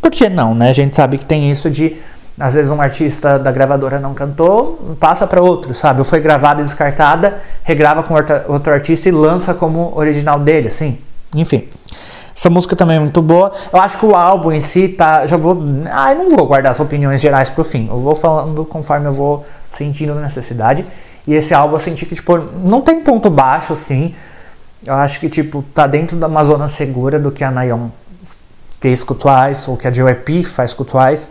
Por 0.00 0.12
que 0.12 0.28
não, 0.28 0.54
né? 0.54 0.70
A 0.70 0.72
gente 0.72 0.94
sabe 0.94 1.18
que 1.18 1.24
tem 1.24 1.50
isso 1.50 1.68
de, 1.68 1.96
às 2.38 2.54
vezes, 2.54 2.70
um 2.70 2.80
artista 2.80 3.36
da 3.36 3.50
gravadora 3.50 3.98
não 3.98 4.14
cantou, 4.14 4.96
passa 5.00 5.26
para 5.26 5.42
outro, 5.42 5.74
sabe? 5.74 6.04
Foi 6.04 6.20
gravada 6.20 6.60
e 6.60 6.64
descartada, 6.64 7.38
regrava 7.64 8.04
com 8.04 8.14
outro 8.46 8.72
artista 8.72 9.08
e 9.08 9.12
lança 9.12 9.52
como 9.54 9.92
original 9.96 10.38
dele, 10.38 10.68
assim. 10.68 10.98
Enfim. 11.34 11.68
Essa 12.38 12.48
música 12.48 12.76
também 12.76 12.98
é 12.98 13.00
muito 13.00 13.20
boa. 13.20 13.50
Eu 13.72 13.80
acho 13.80 13.98
que 13.98 14.06
o 14.06 14.14
álbum 14.14 14.52
em 14.52 14.60
si 14.60 14.86
tá. 14.90 15.26
Já 15.26 15.36
vou. 15.36 15.60
Ah, 15.90 16.12
eu 16.12 16.18
não 16.18 16.30
vou 16.30 16.46
guardar 16.46 16.70
as 16.70 16.78
opiniões 16.78 17.20
gerais 17.20 17.50
pro 17.50 17.64
fim. 17.64 17.88
Eu 17.88 17.98
vou 17.98 18.14
falando 18.14 18.64
conforme 18.64 19.08
eu 19.08 19.12
vou 19.12 19.44
sentindo 19.68 20.14
necessidade. 20.14 20.86
E 21.26 21.34
esse 21.34 21.52
álbum 21.52 21.74
eu 21.74 21.80
senti 21.80 22.06
que, 22.06 22.14
tipo, 22.14 22.38
não 22.38 22.80
tem 22.80 23.00
ponto 23.02 23.28
baixo, 23.28 23.72
assim. 23.72 24.14
Eu 24.86 24.94
acho 24.94 25.18
que, 25.18 25.28
tipo, 25.28 25.64
tá 25.74 25.88
dentro 25.88 26.16
de 26.16 26.24
uma 26.24 26.44
zona 26.44 26.68
segura 26.68 27.18
do 27.18 27.32
que 27.32 27.42
a 27.42 27.50
Nayon 27.50 27.88
fez 28.78 29.02
com 29.02 29.14
o 29.14 29.16
Twice, 29.16 29.68
ou 29.68 29.76
que 29.76 29.88
a 29.88 29.90
JYP 29.90 30.44
faz 30.44 30.72
com 30.72 30.84
o 30.84 30.86
Twice. 30.86 31.30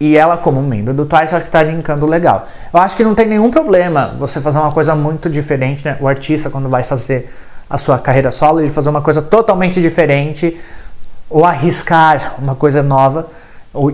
E 0.00 0.16
ela, 0.16 0.36
como 0.36 0.60
membro 0.60 0.92
do 0.92 1.06
Twice, 1.06 1.32
eu 1.32 1.36
acho 1.36 1.46
que 1.46 1.52
tá 1.52 1.62
linkando 1.62 2.04
legal. 2.04 2.48
Eu 2.72 2.80
acho 2.80 2.96
que 2.96 3.04
não 3.04 3.14
tem 3.14 3.28
nenhum 3.28 3.48
problema 3.48 4.16
você 4.18 4.40
fazer 4.40 4.58
uma 4.58 4.72
coisa 4.72 4.96
muito 4.96 5.30
diferente, 5.30 5.84
né? 5.84 5.96
O 6.00 6.08
artista, 6.08 6.50
quando 6.50 6.68
vai 6.68 6.82
fazer 6.82 7.32
a 7.68 7.78
sua 7.78 7.98
carreira 7.98 8.30
solo, 8.30 8.60
ele 8.60 8.68
fazer 8.68 8.90
uma 8.90 9.02
coisa 9.02 9.22
totalmente 9.22 9.80
diferente 9.80 10.58
ou 11.28 11.44
arriscar 11.44 12.34
uma 12.38 12.54
coisa 12.54 12.82
nova 12.82 13.26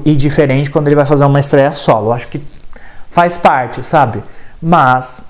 e 0.04 0.14
diferente 0.14 0.70
quando 0.70 0.88
ele 0.88 0.96
vai 0.96 1.06
fazer 1.06 1.24
uma 1.24 1.40
estreia 1.40 1.72
solo. 1.72 2.08
Eu 2.08 2.12
acho 2.12 2.28
que 2.28 2.42
faz 3.08 3.36
parte, 3.36 3.84
sabe? 3.84 4.22
Mas 4.60 5.22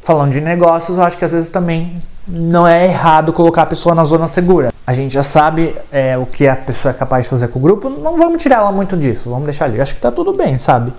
falando 0.00 0.32
de 0.32 0.40
negócios, 0.40 0.98
eu 0.98 1.04
acho 1.04 1.16
que 1.18 1.24
às 1.24 1.32
vezes 1.32 1.50
também 1.50 2.02
não 2.26 2.66
é 2.66 2.86
errado 2.86 3.32
colocar 3.32 3.62
a 3.62 3.66
pessoa 3.66 3.94
na 3.94 4.04
zona 4.04 4.26
segura. 4.26 4.72
A 4.86 4.92
gente 4.92 5.12
já 5.12 5.22
sabe 5.22 5.74
é, 5.92 6.16
o 6.16 6.26
que 6.26 6.46
a 6.46 6.56
pessoa 6.56 6.92
é 6.92 6.94
capaz 6.96 7.24
de 7.24 7.30
fazer 7.30 7.48
com 7.48 7.58
o 7.58 7.62
grupo, 7.62 7.88
não 7.88 8.16
vamos 8.16 8.42
tirar 8.42 8.56
ela 8.56 8.72
muito 8.72 8.96
disso, 8.96 9.30
vamos 9.30 9.44
deixar 9.44 9.66
ali. 9.66 9.80
Acho 9.80 9.94
que 9.94 10.00
tá 10.00 10.10
tudo 10.10 10.32
bem, 10.32 10.58
sabe? 10.58 10.92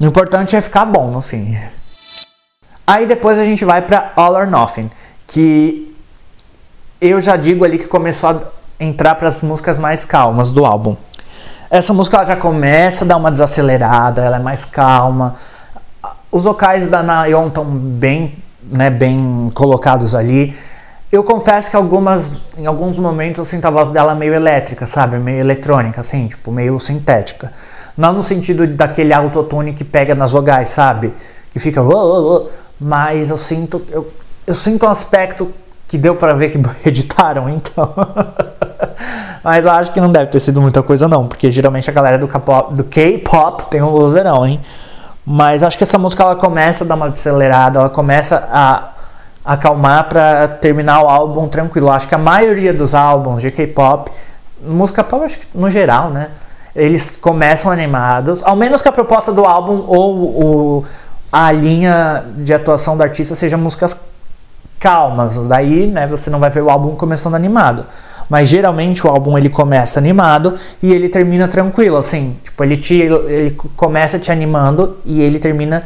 O 0.00 0.04
importante 0.04 0.56
é 0.56 0.60
ficar 0.60 0.84
bom 0.84 1.10
no 1.10 1.20
fim. 1.20 1.56
Aí 2.86 3.06
depois 3.06 3.38
a 3.38 3.44
gente 3.44 3.64
vai 3.64 3.82
para 3.82 4.12
All 4.14 4.34
or 4.34 4.46
Nothing 4.46 4.90
que 5.26 5.94
eu 7.00 7.20
já 7.20 7.36
digo 7.36 7.64
ali 7.64 7.78
que 7.78 7.88
começou 7.88 8.30
a 8.30 8.40
entrar 8.78 9.14
para 9.14 9.28
as 9.28 9.42
músicas 9.42 9.78
mais 9.78 10.04
calmas 10.04 10.50
do 10.50 10.64
álbum. 10.64 10.96
Essa 11.70 11.92
música 11.92 12.18
ela 12.18 12.24
já 12.24 12.36
começa 12.36 13.04
a 13.04 13.08
dar 13.08 13.16
uma 13.16 13.30
desacelerada, 13.30 14.22
ela 14.22 14.36
é 14.36 14.40
mais 14.40 14.64
calma. 14.64 15.34
Os 16.30 16.44
vocais 16.44 16.88
da 16.88 17.02
Nayon 17.02 17.48
estão 17.48 17.64
bem, 17.64 18.36
né, 18.62 18.90
bem 18.90 19.50
colocados 19.54 20.14
ali. 20.14 20.54
Eu 21.10 21.22
confesso 21.22 21.70
que 21.70 21.76
algumas, 21.76 22.44
em 22.56 22.66
alguns 22.66 22.98
momentos 22.98 23.38
eu 23.38 23.44
sinto 23.44 23.66
a 23.66 23.70
voz 23.70 23.88
dela 23.88 24.14
meio 24.14 24.34
elétrica, 24.34 24.86
sabe? 24.86 25.16
Meio 25.18 25.38
eletrônica, 25.38 26.00
assim, 26.00 26.26
tipo, 26.26 26.50
meio 26.50 26.78
sintética. 26.80 27.52
Não 27.96 28.12
no 28.12 28.22
sentido 28.22 28.66
daquele 28.66 29.12
autotune 29.12 29.72
que 29.72 29.84
pega 29.84 30.14
nas 30.14 30.32
vogais, 30.32 30.70
sabe? 30.70 31.14
Que 31.50 31.58
fica. 31.60 31.80
Mas 32.80 33.30
eu 33.30 33.36
sinto. 33.36 33.80
Eu, 33.90 34.10
eu 34.46 34.54
sinto 34.54 34.86
um 34.86 34.88
aspecto 34.88 35.52
que 35.86 35.98
deu 35.98 36.16
para 36.16 36.34
ver 36.34 36.50
que 36.50 36.60
editaram, 36.88 37.48
então. 37.48 37.92
Mas 39.42 39.64
eu 39.64 39.72
acho 39.72 39.92
que 39.92 40.00
não 40.00 40.10
deve 40.10 40.26
ter 40.26 40.40
sido 40.40 40.60
muita 40.60 40.82
coisa, 40.82 41.06
não, 41.06 41.26
porque 41.26 41.50
geralmente 41.50 41.88
a 41.90 41.92
galera 41.92 42.18
do 42.18 42.26
K-pop 42.84 43.66
tem 43.66 43.82
um 43.82 43.90
vozeirão, 43.90 44.46
hein? 44.46 44.60
Mas 45.26 45.62
acho 45.62 45.76
que 45.76 45.84
essa 45.84 45.98
música 45.98 46.22
ela 46.22 46.36
começa 46.36 46.84
a 46.84 46.86
dar 46.86 46.94
uma 46.94 47.06
acelerada, 47.06 47.78
ela 47.78 47.90
começa 47.90 48.46
a 48.50 48.90
acalmar 49.44 50.08
para 50.08 50.48
terminar 50.48 51.02
o 51.02 51.08
álbum 51.08 51.46
tranquilo. 51.48 51.90
Acho 51.90 52.08
que 52.08 52.14
a 52.14 52.18
maioria 52.18 52.72
dos 52.72 52.94
álbuns 52.94 53.42
de 53.42 53.50
K-pop, 53.50 54.10
música 54.66 55.04
pop, 55.04 55.24
acho 55.24 55.38
que 55.40 55.46
no 55.54 55.68
geral, 55.70 56.10
né? 56.10 56.30
Eles 56.74 57.16
começam 57.16 57.70
animados, 57.70 58.42
ao 58.42 58.56
menos 58.56 58.82
que 58.82 58.88
a 58.88 58.92
proposta 58.92 59.32
do 59.32 59.44
álbum 59.44 59.84
ou 59.86 60.16
o, 60.16 60.84
a 61.30 61.52
linha 61.52 62.24
de 62.38 62.52
atuação 62.52 62.96
do 62.96 63.02
artista 63.02 63.34
seja 63.34 63.56
músicas 63.56 63.96
calmas. 64.84 65.38
Daí, 65.48 65.86
né, 65.86 66.06
você 66.06 66.28
não 66.28 66.38
vai 66.38 66.50
ver 66.50 66.62
o 66.62 66.68
álbum 66.68 66.94
começando 66.94 67.34
animado. 67.34 67.86
Mas 68.28 68.50
geralmente 68.50 69.06
o 69.06 69.10
álbum 69.10 69.38
ele 69.38 69.48
começa 69.48 69.98
animado 69.98 70.56
e 70.82 70.92
ele 70.92 71.08
termina 71.08 71.48
tranquilo, 71.48 71.96
assim. 71.96 72.36
Tipo, 72.44 72.62
ele, 72.62 72.76
te, 72.76 72.94
ele 72.94 73.56
começa 73.76 74.18
te 74.18 74.30
animando 74.30 74.98
e 75.06 75.22
ele 75.22 75.38
termina 75.38 75.82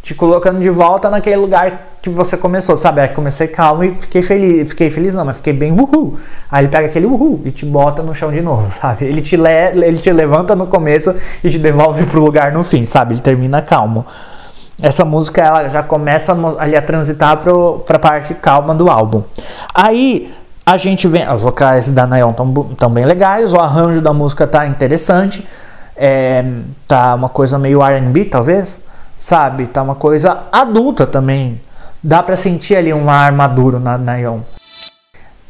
te 0.00 0.14
colocando 0.14 0.58
de 0.58 0.70
volta 0.70 1.10
naquele 1.10 1.36
lugar 1.36 1.98
que 2.00 2.08
você 2.08 2.34
começou, 2.34 2.78
sabe? 2.78 3.02
Aí 3.02 3.08
comecei 3.08 3.46
calmo 3.46 3.84
e 3.84 3.94
fiquei 3.94 4.22
feliz. 4.22 4.70
Fiquei 4.70 4.90
feliz 4.90 5.12
não, 5.12 5.26
mas 5.26 5.36
fiquei 5.36 5.52
bem 5.52 5.70
uhul. 5.72 6.18
Aí 6.50 6.64
ele 6.64 6.70
pega 6.70 6.86
aquele 6.86 7.04
uhul 7.04 7.42
e 7.44 7.50
te 7.50 7.66
bota 7.66 8.02
no 8.02 8.14
chão 8.14 8.32
de 8.32 8.40
novo, 8.40 8.72
sabe? 8.72 9.04
Ele 9.04 9.20
te, 9.20 9.36
le 9.36 9.50
ele 9.86 9.98
te 9.98 10.10
levanta 10.10 10.56
no 10.56 10.66
começo 10.66 11.14
e 11.44 11.50
te 11.50 11.58
devolve 11.58 12.06
pro 12.06 12.24
lugar 12.24 12.52
no 12.52 12.64
fim, 12.64 12.86
sabe? 12.86 13.14
Ele 13.14 13.20
termina 13.20 13.60
calmo. 13.60 14.06
Essa 14.80 15.04
música 15.04 15.42
ela 15.42 15.68
já 15.68 15.82
começa 15.82 16.36
ali 16.58 16.76
a 16.76 16.82
transitar 16.82 17.36
pro, 17.38 17.82
pra 17.84 17.98
parte 17.98 18.32
calma 18.34 18.74
do 18.74 18.88
álbum. 18.88 19.24
Aí 19.74 20.32
a 20.64 20.76
gente 20.76 21.08
vê, 21.08 21.26
os 21.28 21.42
vocais 21.42 21.90
da 21.90 22.06
Nayon 22.06 22.30
estão 22.70 22.90
bem 22.90 23.04
legais, 23.04 23.52
o 23.52 23.58
arranjo 23.58 24.00
da 24.00 24.12
música 24.12 24.46
tá 24.46 24.66
interessante, 24.66 25.46
é, 25.96 26.44
tá 26.86 27.14
uma 27.14 27.28
coisa 27.28 27.58
meio 27.58 27.82
R&B 27.82 28.26
talvez, 28.26 28.80
sabe? 29.18 29.66
Tá 29.66 29.82
uma 29.82 29.96
coisa 29.96 30.44
adulta 30.52 31.06
também. 31.06 31.60
Dá 32.00 32.22
para 32.22 32.36
sentir 32.36 32.76
ali 32.76 32.94
um 32.94 33.10
ar 33.10 33.32
maduro 33.32 33.80
na 33.80 33.98
Nayon. 33.98 34.38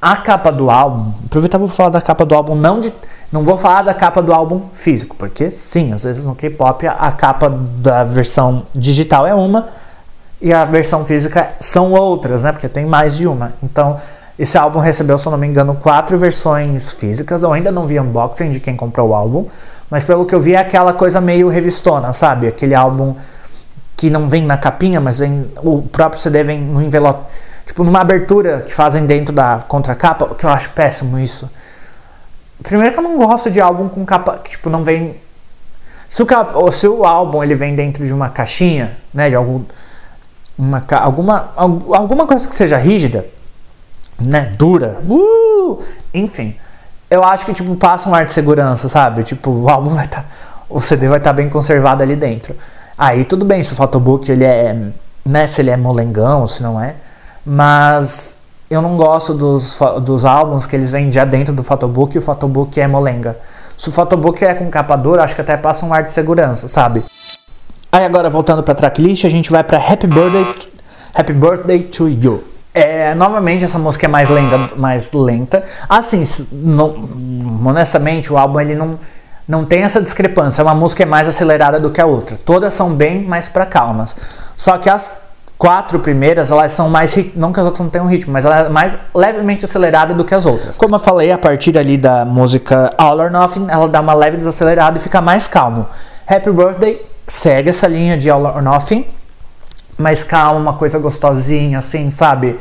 A 0.01 0.17
capa 0.17 0.53
do 0.53 0.71
álbum, 0.71 1.13
aproveitar 1.27 1.59
vou 1.59 1.67
falar 1.67 1.91
da 1.91 2.01
capa 2.01 2.25
do 2.25 2.35
álbum, 2.35 2.55
não 2.55 2.79
de, 2.79 2.93
não 3.33 3.45
vou 3.45 3.57
falar 3.57 3.83
da 3.83 3.93
capa 3.93 4.23
do 4.23 4.33
álbum 4.33 4.63
físico, 4.73 5.17
porque 5.17 5.51
sim, 5.51 5.93
às 5.93 6.05
vezes 6.05 6.25
no 6.25 6.37
K-pop 6.37 6.87
a 6.87 7.11
capa 7.11 7.51
da 7.51 8.05
versão 8.05 8.63
digital 8.73 9.27
é 9.27 9.35
uma 9.35 9.69
e 10.41 10.53
a 10.53 10.65
versão 10.65 11.05
física 11.05 11.51
são 11.59 11.93
outras, 11.93 12.45
né? 12.45 12.53
Porque 12.53 12.69
tem 12.69 12.87
mais 12.87 13.17
de 13.17 13.27
uma. 13.27 13.53
Então, 13.63 13.99
esse 14.39 14.57
álbum 14.57 14.79
recebeu, 14.79 15.19
se 15.19 15.27
eu 15.27 15.33
não 15.33 15.39
me 15.39 15.47
engano, 15.47 15.75
quatro 15.75 16.17
versões 16.17 16.93
físicas. 16.93 17.43
Eu 17.43 17.53
ainda 17.53 17.73
não 17.73 17.87
vi 17.87 17.99
unboxing 17.99 18.51
de 18.51 18.61
quem 18.61 18.77
comprou 18.77 19.09
o 19.09 19.15
álbum, 19.15 19.47
mas 19.91 20.05
pelo 20.05 20.25
que 20.25 20.35
eu 20.35 20.41
vi 20.41 20.55
é 20.55 20.59
aquela 20.59 20.93
coisa 20.93 21.21
meio 21.21 21.49
revistona, 21.49 22.13
sabe? 22.13 22.47
Aquele 22.47 22.75
álbum 22.75 23.17
que 23.97 24.09
não 24.09 24.29
vem 24.29 24.45
na 24.45 24.57
capinha, 24.57 25.01
mas 25.01 25.19
vem, 25.19 25.51
o 25.57 25.83
próprio 25.83 26.21
CD 26.21 26.45
vem 26.45 26.61
no 26.61 26.81
envelope. 26.81 27.25
Tipo, 27.69 27.85
numa 27.85 28.01
abertura 28.01 28.63
que 28.63 28.73
fazem 28.73 29.05
dentro 29.05 29.35
da 29.35 29.63
contracapa, 29.69 30.35
que 30.35 30.47
eu 30.47 30.49
acho 30.49 30.71
péssimo 30.71 31.19
isso. 31.19 31.51
Primeiro 32.63 32.95
que 32.95 32.99
eu 32.99 33.03
não 33.03 33.19
gosto 33.19 33.51
de 33.51 33.61
álbum 33.61 33.91
com 33.91 34.07
capa 34.07 34.39
que, 34.43 34.53
tipo, 34.53 34.71
não 34.71 34.83
vem... 34.83 35.17
Se 36.09 36.23
o, 36.23 36.27
cap, 36.27 36.51
se 36.73 36.89
o 36.89 37.05
álbum 37.05 37.45
ele 37.45 37.55
vem 37.55 37.77
dentro 37.77 38.07
de 38.07 38.15
uma 38.15 38.31
caixinha, 38.31 38.97
né, 39.13 39.29
de 39.29 39.37
algum, 39.37 39.63
uma, 40.57 40.83
alguma, 40.97 41.51
alguma 41.93 42.27
coisa 42.27 42.49
que 42.49 42.55
seja 42.55 42.79
rígida, 42.79 43.27
né, 44.19 44.47
dura, 44.57 44.99
uh, 45.07 45.85
enfim, 46.15 46.57
eu 47.11 47.23
acho 47.23 47.45
que, 47.45 47.53
tipo, 47.53 47.77
passa 47.77 48.09
um 48.09 48.15
ar 48.15 48.25
de 48.25 48.33
segurança, 48.33 48.89
sabe? 48.89 49.25
Tipo, 49.25 49.51
o 49.51 49.69
álbum 49.69 49.91
vai 49.91 50.07
estar... 50.07 50.23
Tá, 50.23 50.29
o 50.71 50.81
CD 50.81 51.07
vai 51.07 51.19
estar 51.19 51.31
tá 51.31 51.35
bem 51.35 51.51
conservado 51.51 52.03
ali 52.03 52.17
dentro. 52.17 52.57
Aí 52.97 53.27
tudo 53.27 53.45
bem 53.45 53.63
se 53.63 53.75
o 53.75 53.77
photobook 53.77 54.33
ele 54.33 54.45
é, 54.45 54.75
né, 55.23 55.47
se 55.47 55.61
ele 55.61 55.71
é 55.71 55.77
molengão, 55.77 56.47
se 56.47 56.63
não 56.63 56.81
é. 56.81 56.97
Mas 57.45 58.37
eu 58.71 58.83
não 58.83 58.97
gosto 58.97 59.35
dos, 59.35 59.79
dos 60.03 60.25
álbuns 60.25 60.67
que 60.67 60.77
eles 60.77 60.93
vêm 60.93 61.11
já 61.11 61.25
dentro 61.25 61.55
do 61.55 61.63
photobook 61.63 62.15
e 62.15 62.19
o 62.19 62.23
photobook 62.23 62.79
é 62.81 62.87
molenga. 62.87 63.39
Se 63.77 63.89
o 63.89 63.93
photobook 63.93 64.45
é 64.45 64.55
com 64.55 64.69
capa 64.71 64.97
dura, 64.97 65.23
acho 65.23 65.35
que 65.35 65.41
até 65.41 65.57
passa 65.57 65.87
um 65.87 65.95
ar 65.95 66.03
de 66.03 66.13
segurança, 66.13 66.69
sabe? 66.69 67.03
Aí 67.91 68.05
agora 68.05 68.29
voltando 68.29 68.63
para 68.63 68.75
tracklist, 68.75 69.25
a 69.25 69.31
gente 69.31 69.51
vai 69.51 69.65
para 69.65 69.79
Happy 69.79 70.07
Birthday 70.07 70.69
Happy 71.15 71.33
Birthday 71.33 71.83
to 71.85 72.09
You. 72.09 72.45
É, 72.75 73.15
novamente 73.15 73.65
essa 73.65 73.79
música 73.79 74.07
é 74.07 74.09
mais 74.09 74.29
lenta, 74.29 74.71
mais 74.77 75.13
lenta. 75.13 75.65
Assim, 75.89 76.23
honestamente, 77.65 78.33
o 78.33 78.39
álbum 78.39 78.61
ele 78.61 78.75
não 78.75 78.99
não 79.49 79.65
tem 79.65 79.83
essa 79.83 80.03
discrepância. 80.03 80.63
Uma 80.63 80.75
música 80.75 81.03
é 81.03 81.07
mais 81.07 81.27
acelerada 81.27 81.81
do 81.81 81.91
que 81.91 82.01
a 82.01 82.05
outra. 82.05 82.39
Todas 82.45 82.75
são 82.75 82.93
bem 82.93 83.25
mais 83.25 83.49
para 83.49 83.65
calmas. 83.65 84.15
Só 84.57 84.77
que 84.77 84.91
as 84.91 85.11
quatro 85.59 85.99
primeiras, 85.99 86.51
elas 86.51 86.73
são 86.73 86.89
mais. 86.89 87.15
Não 87.35 87.53
que 87.53 87.59
as 87.59 87.67
outras 87.67 87.81
não 87.81 87.91
tenham 87.91 88.07
ritmo, 88.07 88.33
mas 88.33 88.45
ela 88.45 88.61
é 88.61 88.69
mais 88.69 88.97
levemente 89.15 89.65
acelerada 89.65 90.15
do 90.15 90.25
que 90.25 90.35
as 90.35 90.47
outras. 90.47 90.79
Como 90.79 90.95
eu 90.95 90.99
falei, 90.99 91.33
a 91.33 91.37
partir 91.37 91.77
ali 91.77 91.99
da 91.99 92.25
música 92.25 92.95
All 92.97 93.19
or 93.19 93.31
Nothing, 93.31 93.67
ela 93.69 93.89
dá 93.89 94.01
uma 94.01 94.15
leve 94.15 94.37
desacelerada 94.37 94.99
e 94.99 95.01
fica 95.01 95.21
mais 95.21 95.49
calmo. 95.49 95.87
Happy 96.27 96.51
Birthday 96.53 97.05
segue 97.27 97.69
essa 97.69 97.89
linha 97.89 98.17
de 98.17 98.31
All 98.31 98.45
or 98.45 98.63
Nothing, 98.63 99.05
mais 99.99 100.23
calma, 100.23 100.61
uma 100.61 100.75
coisa 100.75 100.99
gostosinha, 100.99 101.79
assim, 101.79 102.11
sabe? 102.11 102.59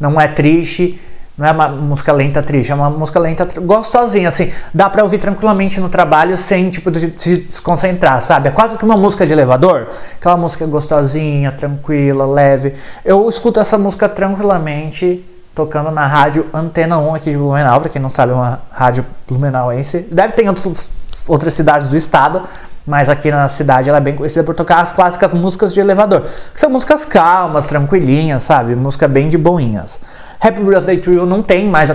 Não 0.00 0.20
é 0.20 0.26
triste 0.26 1.00
não 1.42 1.48
é 1.48 1.50
uma 1.50 1.68
música 1.68 2.12
lenta 2.12 2.40
triste, 2.40 2.70
é 2.70 2.74
uma 2.74 2.88
música 2.88 3.18
lenta 3.18 3.44
gostosinha, 3.60 4.28
assim. 4.28 4.52
Dá 4.72 4.88
pra 4.88 5.02
ouvir 5.02 5.18
tranquilamente 5.18 5.80
no 5.80 5.88
trabalho 5.88 6.36
sem, 6.36 6.70
tipo, 6.70 6.88
de 6.88 7.12
se 7.18 7.38
desconcentrar, 7.38 8.22
sabe? 8.22 8.48
É 8.48 8.52
quase 8.52 8.78
que 8.78 8.84
uma 8.84 8.94
música 8.94 9.26
de 9.26 9.32
elevador. 9.32 9.88
Aquela 10.14 10.36
música 10.36 10.64
gostosinha, 10.66 11.50
tranquila, 11.50 12.24
leve. 12.26 12.74
Eu 13.04 13.28
escuto 13.28 13.58
essa 13.58 13.76
música 13.76 14.08
tranquilamente 14.08 15.24
tocando 15.52 15.90
na 15.90 16.06
rádio 16.06 16.46
Antena 16.54 16.96
1 16.98 17.14
aqui 17.16 17.32
de 17.32 17.36
Blumenau, 17.36 17.80
pra 17.80 17.90
quem 17.90 18.00
não 18.00 18.08
sabe, 18.08 18.30
é 18.30 18.34
uma 18.36 18.60
rádio 18.70 19.04
blumenauense. 19.28 20.06
Deve 20.12 20.34
ter 20.34 20.44
em 20.44 20.48
outros, 20.48 20.88
outras 21.26 21.54
cidades 21.54 21.88
do 21.88 21.96
estado, 21.96 22.42
mas 22.86 23.08
aqui 23.08 23.32
na 23.32 23.48
cidade 23.48 23.88
ela 23.88 23.98
é 23.98 24.00
bem 24.00 24.14
conhecida 24.14 24.44
por 24.44 24.54
tocar 24.54 24.80
as 24.80 24.92
clássicas 24.92 25.34
músicas 25.34 25.74
de 25.74 25.80
elevador, 25.80 26.22
que 26.54 26.60
são 26.60 26.70
músicas 26.70 27.04
calmas, 27.04 27.66
tranquilinhas, 27.66 28.44
sabe? 28.44 28.76
Música 28.76 29.08
bem 29.08 29.28
de 29.28 29.36
boinhas. 29.36 30.00
Happy 30.42 30.60
Birthday 30.60 30.98
to 30.98 31.12
You 31.12 31.24
não 31.24 31.40
tem 31.40 31.68
mais. 31.68 31.88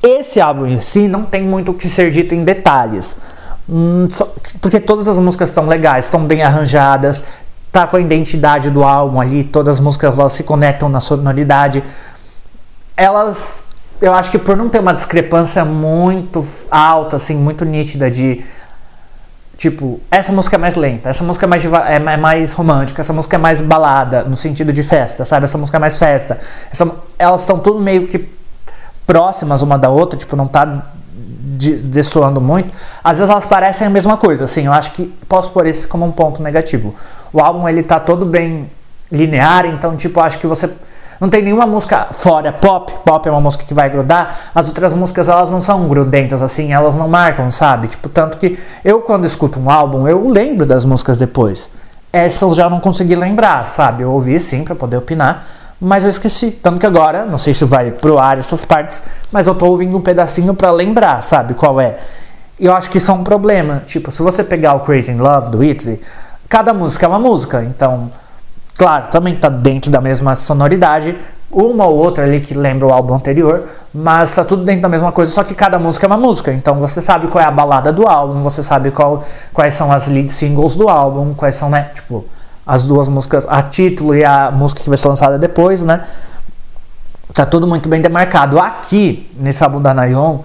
Esse 0.00 0.40
álbum 0.40 0.66
em 0.66 0.80
si 0.80 1.08
não 1.08 1.24
tem 1.24 1.44
muito 1.44 1.72
o 1.72 1.74
que 1.74 1.88
ser 1.88 2.12
dito 2.12 2.32
em 2.32 2.44
detalhes. 2.44 3.16
Hum, 3.68 4.06
porque 4.60 4.78
todas 4.78 5.08
as 5.08 5.18
músicas 5.18 5.50
são 5.50 5.66
legais, 5.66 6.04
estão 6.04 6.24
bem 6.24 6.42
arranjadas, 6.42 7.24
tá 7.72 7.86
com 7.86 7.96
a 7.96 8.00
identidade 8.00 8.70
do 8.70 8.84
álbum 8.84 9.20
ali, 9.20 9.42
todas 9.42 9.76
as 9.76 9.80
músicas 9.80 10.18
elas 10.18 10.32
se 10.32 10.44
conectam 10.44 10.88
na 10.88 11.00
sonoridade. 11.00 11.82
Elas, 12.96 13.56
eu 14.00 14.14
acho 14.14 14.30
que 14.30 14.38
por 14.38 14.56
não 14.56 14.68
ter 14.68 14.78
uma 14.78 14.94
discrepância 14.94 15.64
muito 15.64 16.40
alta, 16.70 17.16
assim, 17.16 17.36
muito 17.36 17.64
nítida 17.64 18.08
de 18.08 18.44
Tipo, 19.58 20.00
essa 20.08 20.30
música 20.30 20.54
é 20.54 20.58
mais 20.58 20.76
lenta, 20.76 21.10
essa 21.10 21.24
música 21.24 21.44
é 21.44 21.48
mais, 21.48 21.64
é 21.64 22.16
mais 22.16 22.52
romântica, 22.52 23.00
essa 23.00 23.12
música 23.12 23.34
é 23.34 23.40
mais 23.40 23.60
balada, 23.60 24.22
no 24.22 24.36
sentido 24.36 24.72
de 24.72 24.84
festa, 24.84 25.24
sabe? 25.24 25.46
Essa 25.46 25.58
música 25.58 25.76
é 25.78 25.80
mais 25.80 25.96
festa. 25.96 26.38
Essa, 26.70 26.88
elas 27.18 27.40
estão 27.40 27.58
tudo 27.58 27.80
meio 27.80 28.06
que 28.06 28.30
próximas 29.04 29.60
uma 29.60 29.76
da 29.76 29.90
outra, 29.90 30.16
tipo, 30.16 30.36
não 30.36 30.46
tá 30.46 30.84
dessoando 31.82 32.40
muito. 32.40 32.72
Às 33.02 33.18
vezes 33.18 33.32
elas 33.32 33.46
parecem 33.46 33.84
a 33.84 33.90
mesma 33.90 34.16
coisa, 34.16 34.44
assim, 34.44 34.66
eu 34.66 34.72
acho 34.72 34.92
que 34.92 35.06
posso 35.28 35.50
pôr 35.50 35.66
isso 35.66 35.88
como 35.88 36.06
um 36.06 36.12
ponto 36.12 36.40
negativo. 36.40 36.94
O 37.32 37.40
álbum, 37.40 37.68
ele 37.68 37.82
tá 37.82 37.98
todo 37.98 38.24
bem 38.24 38.70
linear, 39.10 39.66
então, 39.66 39.96
tipo, 39.96 40.20
acho 40.20 40.38
que 40.38 40.46
você 40.46 40.70
não 41.20 41.28
tem 41.28 41.42
nenhuma 41.42 41.66
música 41.66 42.08
fora 42.12 42.52
pop. 42.52 42.92
Pop 43.04 43.28
é 43.28 43.30
uma 43.30 43.40
música 43.40 43.64
que 43.64 43.74
vai 43.74 43.90
grudar. 43.90 44.50
As 44.54 44.68
outras 44.68 44.94
músicas 44.94 45.28
elas 45.28 45.50
não 45.50 45.60
são 45.60 45.88
grudentas 45.88 46.40
assim, 46.40 46.72
elas 46.72 46.96
não 46.96 47.08
marcam, 47.08 47.50
sabe? 47.50 47.88
Tipo, 47.88 48.08
tanto 48.08 48.38
que 48.38 48.58
eu 48.84 49.00
quando 49.00 49.24
escuto 49.24 49.58
um 49.58 49.70
álbum, 49.70 50.06
eu 50.06 50.28
lembro 50.28 50.64
das 50.64 50.84
músicas 50.84 51.18
depois. 51.18 51.70
Essa 52.12 52.44
eu 52.44 52.54
já 52.54 52.70
não 52.70 52.80
consegui 52.80 53.14
lembrar, 53.14 53.66
sabe? 53.66 54.02
Eu 54.02 54.12
ouvi 54.12 54.38
sim 54.38 54.64
para 54.64 54.74
poder 54.74 54.96
opinar, 54.96 55.44
mas 55.80 56.04
eu 56.04 56.10
esqueci. 56.10 56.50
Tanto 56.50 56.78
que 56.78 56.86
agora, 56.86 57.24
não 57.24 57.36
sei 57.36 57.52
se 57.52 57.64
vai 57.64 57.90
pro 57.90 58.18
ar 58.18 58.38
essas 58.38 58.64
partes, 58.64 59.02
mas 59.32 59.46
eu 59.46 59.54
tô 59.54 59.66
ouvindo 59.66 59.96
um 59.96 60.00
pedacinho 60.00 60.54
para 60.54 60.70
lembrar, 60.70 61.22
sabe 61.22 61.54
qual 61.54 61.80
é. 61.80 61.98
E 62.60 62.66
eu 62.66 62.74
acho 62.74 62.90
que 62.90 62.98
isso 62.98 63.10
é 63.10 63.14
um 63.14 63.22
problema. 63.22 63.82
Tipo, 63.84 64.10
se 64.10 64.22
você 64.22 64.42
pegar 64.42 64.74
o 64.74 64.80
Crazy 64.80 65.12
in 65.12 65.18
Love 65.18 65.50
do 65.50 65.62
Itzy, 65.62 66.00
cada 66.48 66.72
música 66.72 67.06
é 67.06 67.08
uma 67.08 67.18
música, 67.18 67.62
então, 67.62 68.08
claro, 68.78 69.08
também 69.10 69.34
tá 69.34 69.50
dentro 69.50 69.90
da 69.90 70.00
mesma 70.00 70.34
sonoridade, 70.34 71.14
uma 71.50 71.86
ou 71.86 71.96
outra 71.96 72.24
ali 72.24 72.40
que 72.40 72.54
lembra 72.54 72.86
o 72.86 72.92
álbum 72.92 73.14
anterior, 73.14 73.68
mas 73.92 74.34
tá 74.34 74.44
tudo 74.44 74.64
dentro 74.64 74.82
da 74.82 74.88
mesma 74.88 75.10
coisa, 75.10 75.32
só 75.32 75.42
que 75.42 75.54
cada 75.54 75.78
música 75.78 76.06
é 76.06 76.08
uma 76.08 76.16
música. 76.16 76.52
Então 76.52 76.78
você 76.78 77.02
sabe 77.02 77.26
qual 77.26 77.42
é 77.42 77.46
a 77.46 77.50
balada 77.50 77.92
do 77.92 78.06
álbum, 78.06 78.40
você 78.40 78.62
sabe 78.62 78.90
qual, 78.90 79.24
quais 79.52 79.74
são 79.74 79.90
as 79.90 80.08
lead 80.08 80.30
singles 80.30 80.76
do 80.76 80.88
álbum, 80.88 81.34
quais 81.34 81.54
são, 81.54 81.68
né, 81.68 81.90
tipo, 81.92 82.24
as 82.66 82.84
duas 82.84 83.08
músicas, 83.08 83.46
a 83.48 83.62
título 83.62 84.14
e 84.14 84.24
a 84.24 84.50
música 84.50 84.82
que 84.82 84.88
vai 84.88 84.98
ser 84.98 85.08
lançada 85.08 85.38
depois, 85.38 85.84
né? 85.84 86.04
Tá 87.32 87.46
tudo 87.46 87.66
muito 87.66 87.88
bem 87.88 88.02
demarcado. 88.02 88.58
Aqui, 88.60 89.30
nesse 89.38 89.64
álbum 89.64 89.80
da 89.80 89.94
Nayon, 89.94 90.40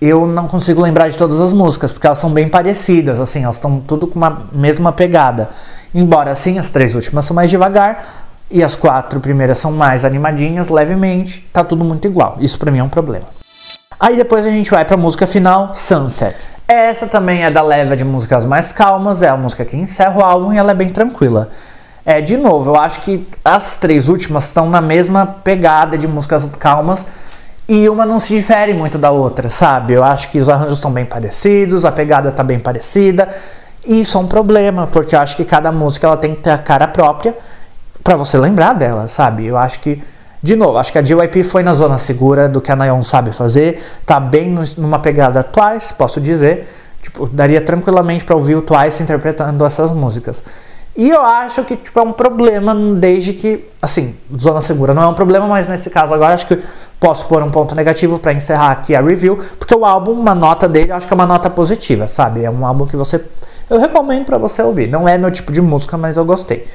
eu 0.00 0.26
não 0.26 0.46
consigo 0.46 0.80
lembrar 0.80 1.08
de 1.08 1.18
todas 1.18 1.40
as 1.40 1.52
músicas, 1.52 1.90
porque 1.90 2.06
elas 2.06 2.18
são 2.18 2.30
bem 2.30 2.48
parecidas, 2.48 3.18
assim, 3.18 3.42
elas 3.42 3.56
estão 3.56 3.80
tudo 3.80 4.06
com 4.06 4.16
uma 4.16 4.46
mesma 4.52 4.92
pegada. 4.92 5.50
Embora, 5.94 6.30
assim, 6.30 6.58
as 6.58 6.70
três 6.70 6.94
últimas 6.94 7.24
são 7.24 7.34
mais 7.34 7.50
devagar 7.50 8.26
e 8.50 8.62
as 8.62 8.74
quatro 8.74 9.20
primeiras 9.20 9.58
são 9.58 9.72
mais 9.72 10.04
animadinhas, 10.04 10.68
levemente, 10.68 11.46
tá 11.52 11.64
tudo 11.64 11.84
muito 11.84 12.06
igual. 12.06 12.36
Isso 12.38 12.58
para 12.58 12.70
mim 12.70 12.78
é 12.78 12.84
um 12.84 12.88
problema. 12.88 13.26
Aí 13.98 14.16
depois 14.16 14.46
a 14.46 14.50
gente 14.50 14.70
vai 14.70 14.84
para 14.84 14.94
a 14.94 14.98
música 14.98 15.26
final, 15.26 15.74
Sunset. 15.74 16.36
Essa 16.68 17.08
também 17.08 17.44
é 17.44 17.50
da 17.50 17.62
leva 17.62 17.96
de 17.96 18.04
músicas 18.04 18.44
mais 18.44 18.70
calmas, 18.72 19.22
é 19.22 19.28
a 19.28 19.36
música 19.36 19.64
que 19.64 19.76
encerra 19.76 20.18
o 20.18 20.24
álbum 20.24 20.52
e 20.52 20.58
ela 20.58 20.70
é 20.70 20.74
bem 20.74 20.90
tranquila. 20.90 21.50
É, 22.06 22.20
de 22.20 22.36
novo, 22.36 22.70
eu 22.70 22.76
acho 22.76 23.00
que 23.00 23.26
as 23.44 23.76
três 23.76 24.08
últimas 24.08 24.44
estão 24.44 24.70
na 24.70 24.80
mesma 24.80 25.26
pegada 25.26 25.98
de 25.98 26.06
músicas 26.06 26.48
calmas 26.58 27.06
e 27.68 27.88
uma 27.88 28.06
não 28.06 28.18
se 28.18 28.34
difere 28.34 28.72
muito 28.72 28.96
da 28.96 29.10
outra, 29.10 29.48
sabe? 29.48 29.92
Eu 29.92 30.02
acho 30.02 30.30
que 30.30 30.38
os 30.38 30.48
arranjos 30.48 30.78
são 30.78 30.90
bem 30.90 31.04
parecidos, 31.04 31.84
a 31.84 31.92
pegada 31.92 32.32
tá 32.32 32.42
bem 32.42 32.58
parecida. 32.58 33.28
E 33.86 34.00
isso 34.00 34.16
é 34.16 34.20
um 34.20 34.26
problema, 34.26 34.86
porque 34.86 35.14
eu 35.14 35.20
acho 35.20 35.36
que 35.36 35.44
cada 35.44 35.70
música 35.70 36.06
ela 36.06 36.16
tem 36.16 36.34
que 36.34 36.40
ter 36.40 36.50
a 36.50 36.58
cara 36.58 36.88
própria 36.88 37.36
para 38.02 38.16
você 38.16 38.38
lembrar 38.38 38.72
dela, 38.72 39.06
sabe? 39.06 39.46
Eu 39.46 39.58
acho 39.58 39.80
que 39.80 40.02
de 40.40 40.54
novo, 40.54 40.78
acho 40.78 40.92
que 40.92 40.98
a 40.98 41.02
JYP 41.02 41.42
foi 41.42 41.64
na 41.64 41.74
zona 41.74 41.98
segura 41.98 42.48
do 42.48 42.60
que 42.60 42.70
a 42.70 42.76
Nayeon 42.76 43.02
sabe 43.02 43.32
fazer, 43.32 43.82
tá 44.06 44.20
bem 44.20 44.56
numa 44.76 45.00
pegada 45.00 45.42
Twice, 45.42 45.92
posso 45.92 46.20
dizer. 46.20 46.66
Tipo, 47.02 47.26
daria 47.26 47.60
tranquilamente 47.60 48.24
para 48.24 48.36
ouvir 48.36 48.54
o 48.54 48.62
Twice 48.62 49.02
interpretando 49.02 49.64
essas 49.64 49.90
músicas. 49.90 50.42
E 50.98 51.08
eu 51.08 51.22
acho 51.22 51.62
que 51.62 51.76
tipo, 51.76 51.96
é 51.96 52.02
um 52.02 52.12
problema 52.12 52.74
desde 52.74 53.32
que, 53.32 53.64
assim, 53.80 54.16
zona 54.36 54.60
segura 54.60 54.92
não 54.92 55.04
é 55.04 55.06
um 55.06 55.14
problema, 55.14 55.46
mas 55.46 55.68
nesse 55.68 55.90
caso 55.90 56.12
agora 56.12 56.34
acho 56.34 56.48
que 56.48 56.60
posso 56.98 57.26
pôr 57.28 57.40
um 57.40 57.52
ponto 57.52 57.72
negativo 57.76 58.18
para 58.18 58.32
encerrar 58.32 58.72
aqui 58.72 58.96
a 58.96 59.00
review, 59.00 59.38
porque 59.60 59.72
o 59.72 59.86
álbum, 59.86 60.10
uma 60.10 60.34
nota 60.34 60.68
dele, 60.68 60.90
acho 60.90 61.06
que 61.06 61.12
é 61.12 61.14
uma 61.14 61.24
nota 61.24 61.48
positiva, 61.48 62.08
sabe? 62.08 62.42
É 62.42 62.50
um 62.50 62.66
álbum 62.66 62.84
que 62.84 62.96
você 62.96 63.24
eu 63.70 63.78
recomendo 63.78 64.24
para 64.24 64.38
você 64.38 64.62
ouvir. 64.62 64.88
Não 64.88 65.08
é 65.08 65.18
meu 65.18 65.30
tipo 65.30 65.52
de 65.52 65.60
música, 65.60 65.96
mas 65.96 66.16
eu 66.16 66.24
gostei. 66.24 66.66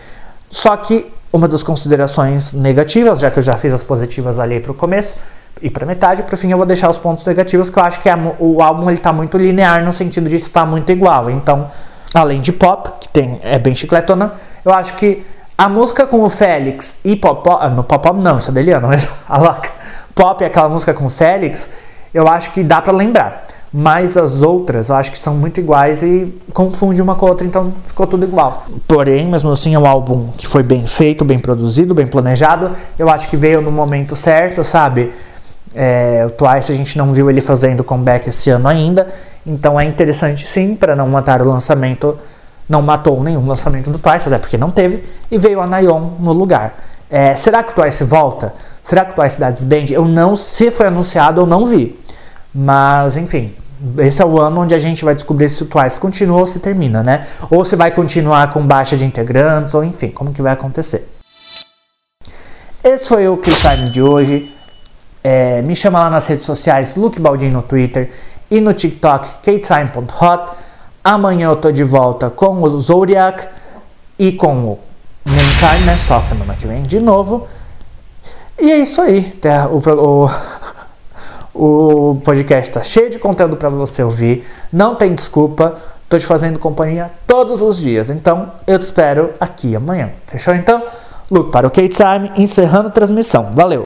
Só 0.49 0.77
que 0.77 1.11
uma 1.31 1.47
das 1.47 1.63
considerações 1.63 2.53
negativas, 2.53 3.19
já 3.19 3.31
que 3.31 3.39
eu 3.39 3.43
já 3.43 3.57
fiz 3.57 3.73
as 3.73 3.83
positivas 3.83 4.39
ali 4.39 4.59
para 4.59 4.71
o 4.71 4.75
começo 4.75 5.17
e 5.61 5.69
para 5.69 5.85
metade, 5.85 6.23
para 6.23 6.35
o 6.35 6.37
fim 6.37 6.51
eu 6.51 6.57
vou 6.57 6.65
deixar 6.65 6.89
os 6.89 6.97
pontos 6.97 7.25
negativos, 7.25 7.69
que 7.69 7.77
eu 7.77 7.83
acho 7.83 7.99
que 7.99 8.07
a, 8.07 8.17
o 8.39 8.61
álbum 8.61 8.89
ele 8.89 8.99
tá 8.99 9.11
muito 9.11 9.37
linear 9.37 9.83
no 9.83 9.91
sentido 9.91 10.29
de 10.29 10.35
estar 10.35 10.65
muito 10.65 10.91
igual. 10.91 11.29
Então, 11.29 11.69
além 12.13 12.41
de 12.41 12.51
pop, 12.51 12.91
que 12.99 13.09
tem 13.09 13.39
é 13.43 13.57
bem 13.57 13.75
chicletona, 13.75 14.33
eu 14.63 14.73
acho 14.73 14.95
que 14.95 15.25
a 15.57 15.69
música 15.69 16.05
com 16.05 16.21
o 16.21 16.29
Félix 16.29 16.99
e 17.03 17.15
pop, 17.15 17.47
ah, 17.59 17.69
no 17.69 17.83
pop, 17.83 18.03
pop 18.03 18.19
não, 18.19 18.37
isso 18.37 18.51
é 18.51 18.53
deliano, 18.53 18.87
mas 18.87 19.07
a 19.27 19.37
louca. 19.37 19.69
Pop, 20.15 20.43
aquela 20.43 20.69
música 20.69 20.93
com 20.93 21.05
o 21.05 21.09
Félix, 21.09 21.69
eu 22.13 22.27
acho 22.27 22.51
que 22.51 22.63
dá 22.63 22.81
para 22.81 22.93
lembrar. 22.93 23.43
Mas 23.75 24.17
as 24.17 24.43
outras 24.43 24.89
eu 24.89 24.95
acho 24.95 25.11
que 25.11 25.17
são 25.17 25.33
muito 25.33 25.59
iguais 25.59 26.03
e 26.03 26.31
confunde 26.53 27.01
uma 27.01 27.15
com 27.15 27.25
a 27.25 27.29
outra, 27.29 27.47
então 27.47 27.73
ficou 27.87 28.05
tudo 28.05 28.23
igual. 28.23 28.65
Porém, 28.87 29.27
mesmo 29.27 29.51
assim, 29.51 29.73
é 29.73 29.79
um 29.79 29.87
álbum 29.87 30.29
que 30.37 30.47
foi 30.47 30.61
bem 30.61 30.85
feito, 30.85 31.25
bem 31.25 31.39
produzido, 31.39 31.95
bem 31.95 32.05
planejado. 32.05 32.71
Eu 32.99 33.09
acho 33.09 33.27
que 33.27 33.35
veio 33.35 33.61
no 33.61 33.71
momento 33.71 34.15
certo, 34.15 34.63
sabe? 34.63 35.11
É, 35.75 36.23
o 36.25 36.29
Twice 36.29 36.71
a 36.71 36.75
gente 36.75 36.97
não 36.97 37.11
viu 37.13 37.29
ele 37.29 37.41
fazendo 37.41 37.83
comeback 37.83 38.29
esse 38.29 38.49
ano 38.49 38.67
ainda, 38.67 39.07
então 39.45 39.79
é 39.79 39.83
interessante 39.85 40.47
sim 40.47 40.75
para 40.75 40.95
não 40.95 41.07
matar 41.07 41.41
o 41.41 41.47
lançamento. 41.47 42.17
Não 42.69 42.81
matou 42.81 43.21
nenhum 43.21 43.45
lançamento 43.45 43.91
do 43.91 43.99
Twice, 43.99 44.27
até 44.27 44.37
porque 44.37 44.57
não 44.57 44.69
teve, 44.69 45.03
e 45.29 45.37
veio 45.37 45.61
a 45.61 45.67
Nayon 45.67 46.11
no 46.19 46.31
lugar. 46.31 46.75
É, 47.09 47.35
será 47.35 47.61
que 47.61 47.71
o 47.71 47.75
Twice 47.75 48.03
volta? 48.05 48.53
Será 48.81 49.03
que 49.05 49.11
o 49.11 49.15
Twice 49.15 49.39
dá 49.39 49.51
desband? 49.51 49.85
Eu 49.91 50.05
não, 50.05 50.35
se 50.35 50.71
foi 50.71 50.87
anunciado, 50.87 51.41
eu 51.41 51.45
não 51.45 51.65
vi. 51.65 51.99
Mas, 52.55 53.17
enfim, 53.17 53.53
esse 53.97 54.21
é 54.21 54.25
o 54.25 54.39
ano 54.39 54.61
onde 54.61 54.73
a 54.73 54.79
gente 54.79 55.03
vai 55.03 55.13
descobrir 55.13 55.49
se 55.49 55.61
o 55.63 55.65
Twice 55.65 55.99
continua 55.99 56.39
ou 56.39 56.47
se 56.47 56.59
termina, 56.59 57.03
né? 57.03 57.27
Ou 57.51 57.65
se 57.65 57.75
vai 57.75 57.91
continuar 57.91 58.49
com 58.49 58.65
baixa 58.65 58.95
de 58.95 59.03
integrantes, 59.03 59.73
ou 59.73 59.83
enfim, 59.83 60.09
como 60.09 60.31
que 60.31 60.41
vai 60.41 60.53
acontecer. 60.53 61.07
Esse 62.83 63.07
foi 63.07 63.27
o 63.27 63.37
K-Time 63.37 63.89
de 63.89 64.01
hoje. 64.01 64.55
É, 65.23 65.61
me 65.61 65.75
chama 65.75 65.99
lá 65.99 66.09
nas 66.09 66.27
redes 66.27 66.45
sociais, 66.45 66.95
Luke 66.95 67.19
Baldin 67.19 67.49
no 67.49 67.61
Twitter 67.61 68.11
e 68.51 68.59
no 68.59 68.73
TikTok, 68.73 69.27
ktime.hot. 69.41 70.51
Amanhã 71.03 71.47
eu 71.47 71.55
tô 71.55 71.71
de 71.71 71.83
volta 71.83 72.29
com 72.29 72.61
o 72.61 72.79
Zodiac 72.79 73.47
e 74.19 74.31
com 74.31 74.55
o 74.65 74.79
Meantime, 75.25 75.85
né? 75.85 75.97
Só 75.97 76.19
semana 76.19 76.53
que 76.55 76.67
vem 76.67 76.83
de 76.83 76.99
novo. 76.99 77.47
E 78.59 78.71
é 78.71 78.77
isso 78.77 79.01
aí. 79.01 79.33
O, 79.71 80.27
o, 81.55 82.11
o 82.11 82.15
podcast 82.17 82.69
está 82.69 82.83
cheio 82.83 83.09
de 83.09 83.19
conteúdo 83.19 83.55
para 83.55 83.69
você 83.69 84.03
ouvir. 84.03 84.45
Não 84.71 84.95
tem 84.95 85.15
desculpa. 85.15 85.77
Estou 86.03 86.19
te 86.19 86.25
fazendo 86.25 86.59
companhia 86.59 87.09
todos 87.25 87.61
os 87.61 87.79
dias. 87.79 88.09
Então, 88.09 88.51
eu 88.67 88.77
te 88.77 88.83
espero 88.83 89.31
aqui 89.39 89.75
amanhã. 89.75 90.11
Fechou 90.27 90.53
então? 90.53 90.83
Luke 91.31 91.51
para 91.51 91.65
o 91.65 91.71
K-Time, 91.71 92.31
encerrando 92.37 92.89
a 92.89 92.91
transmissão. 92.91 93.51
Valeu! 93.53 93.81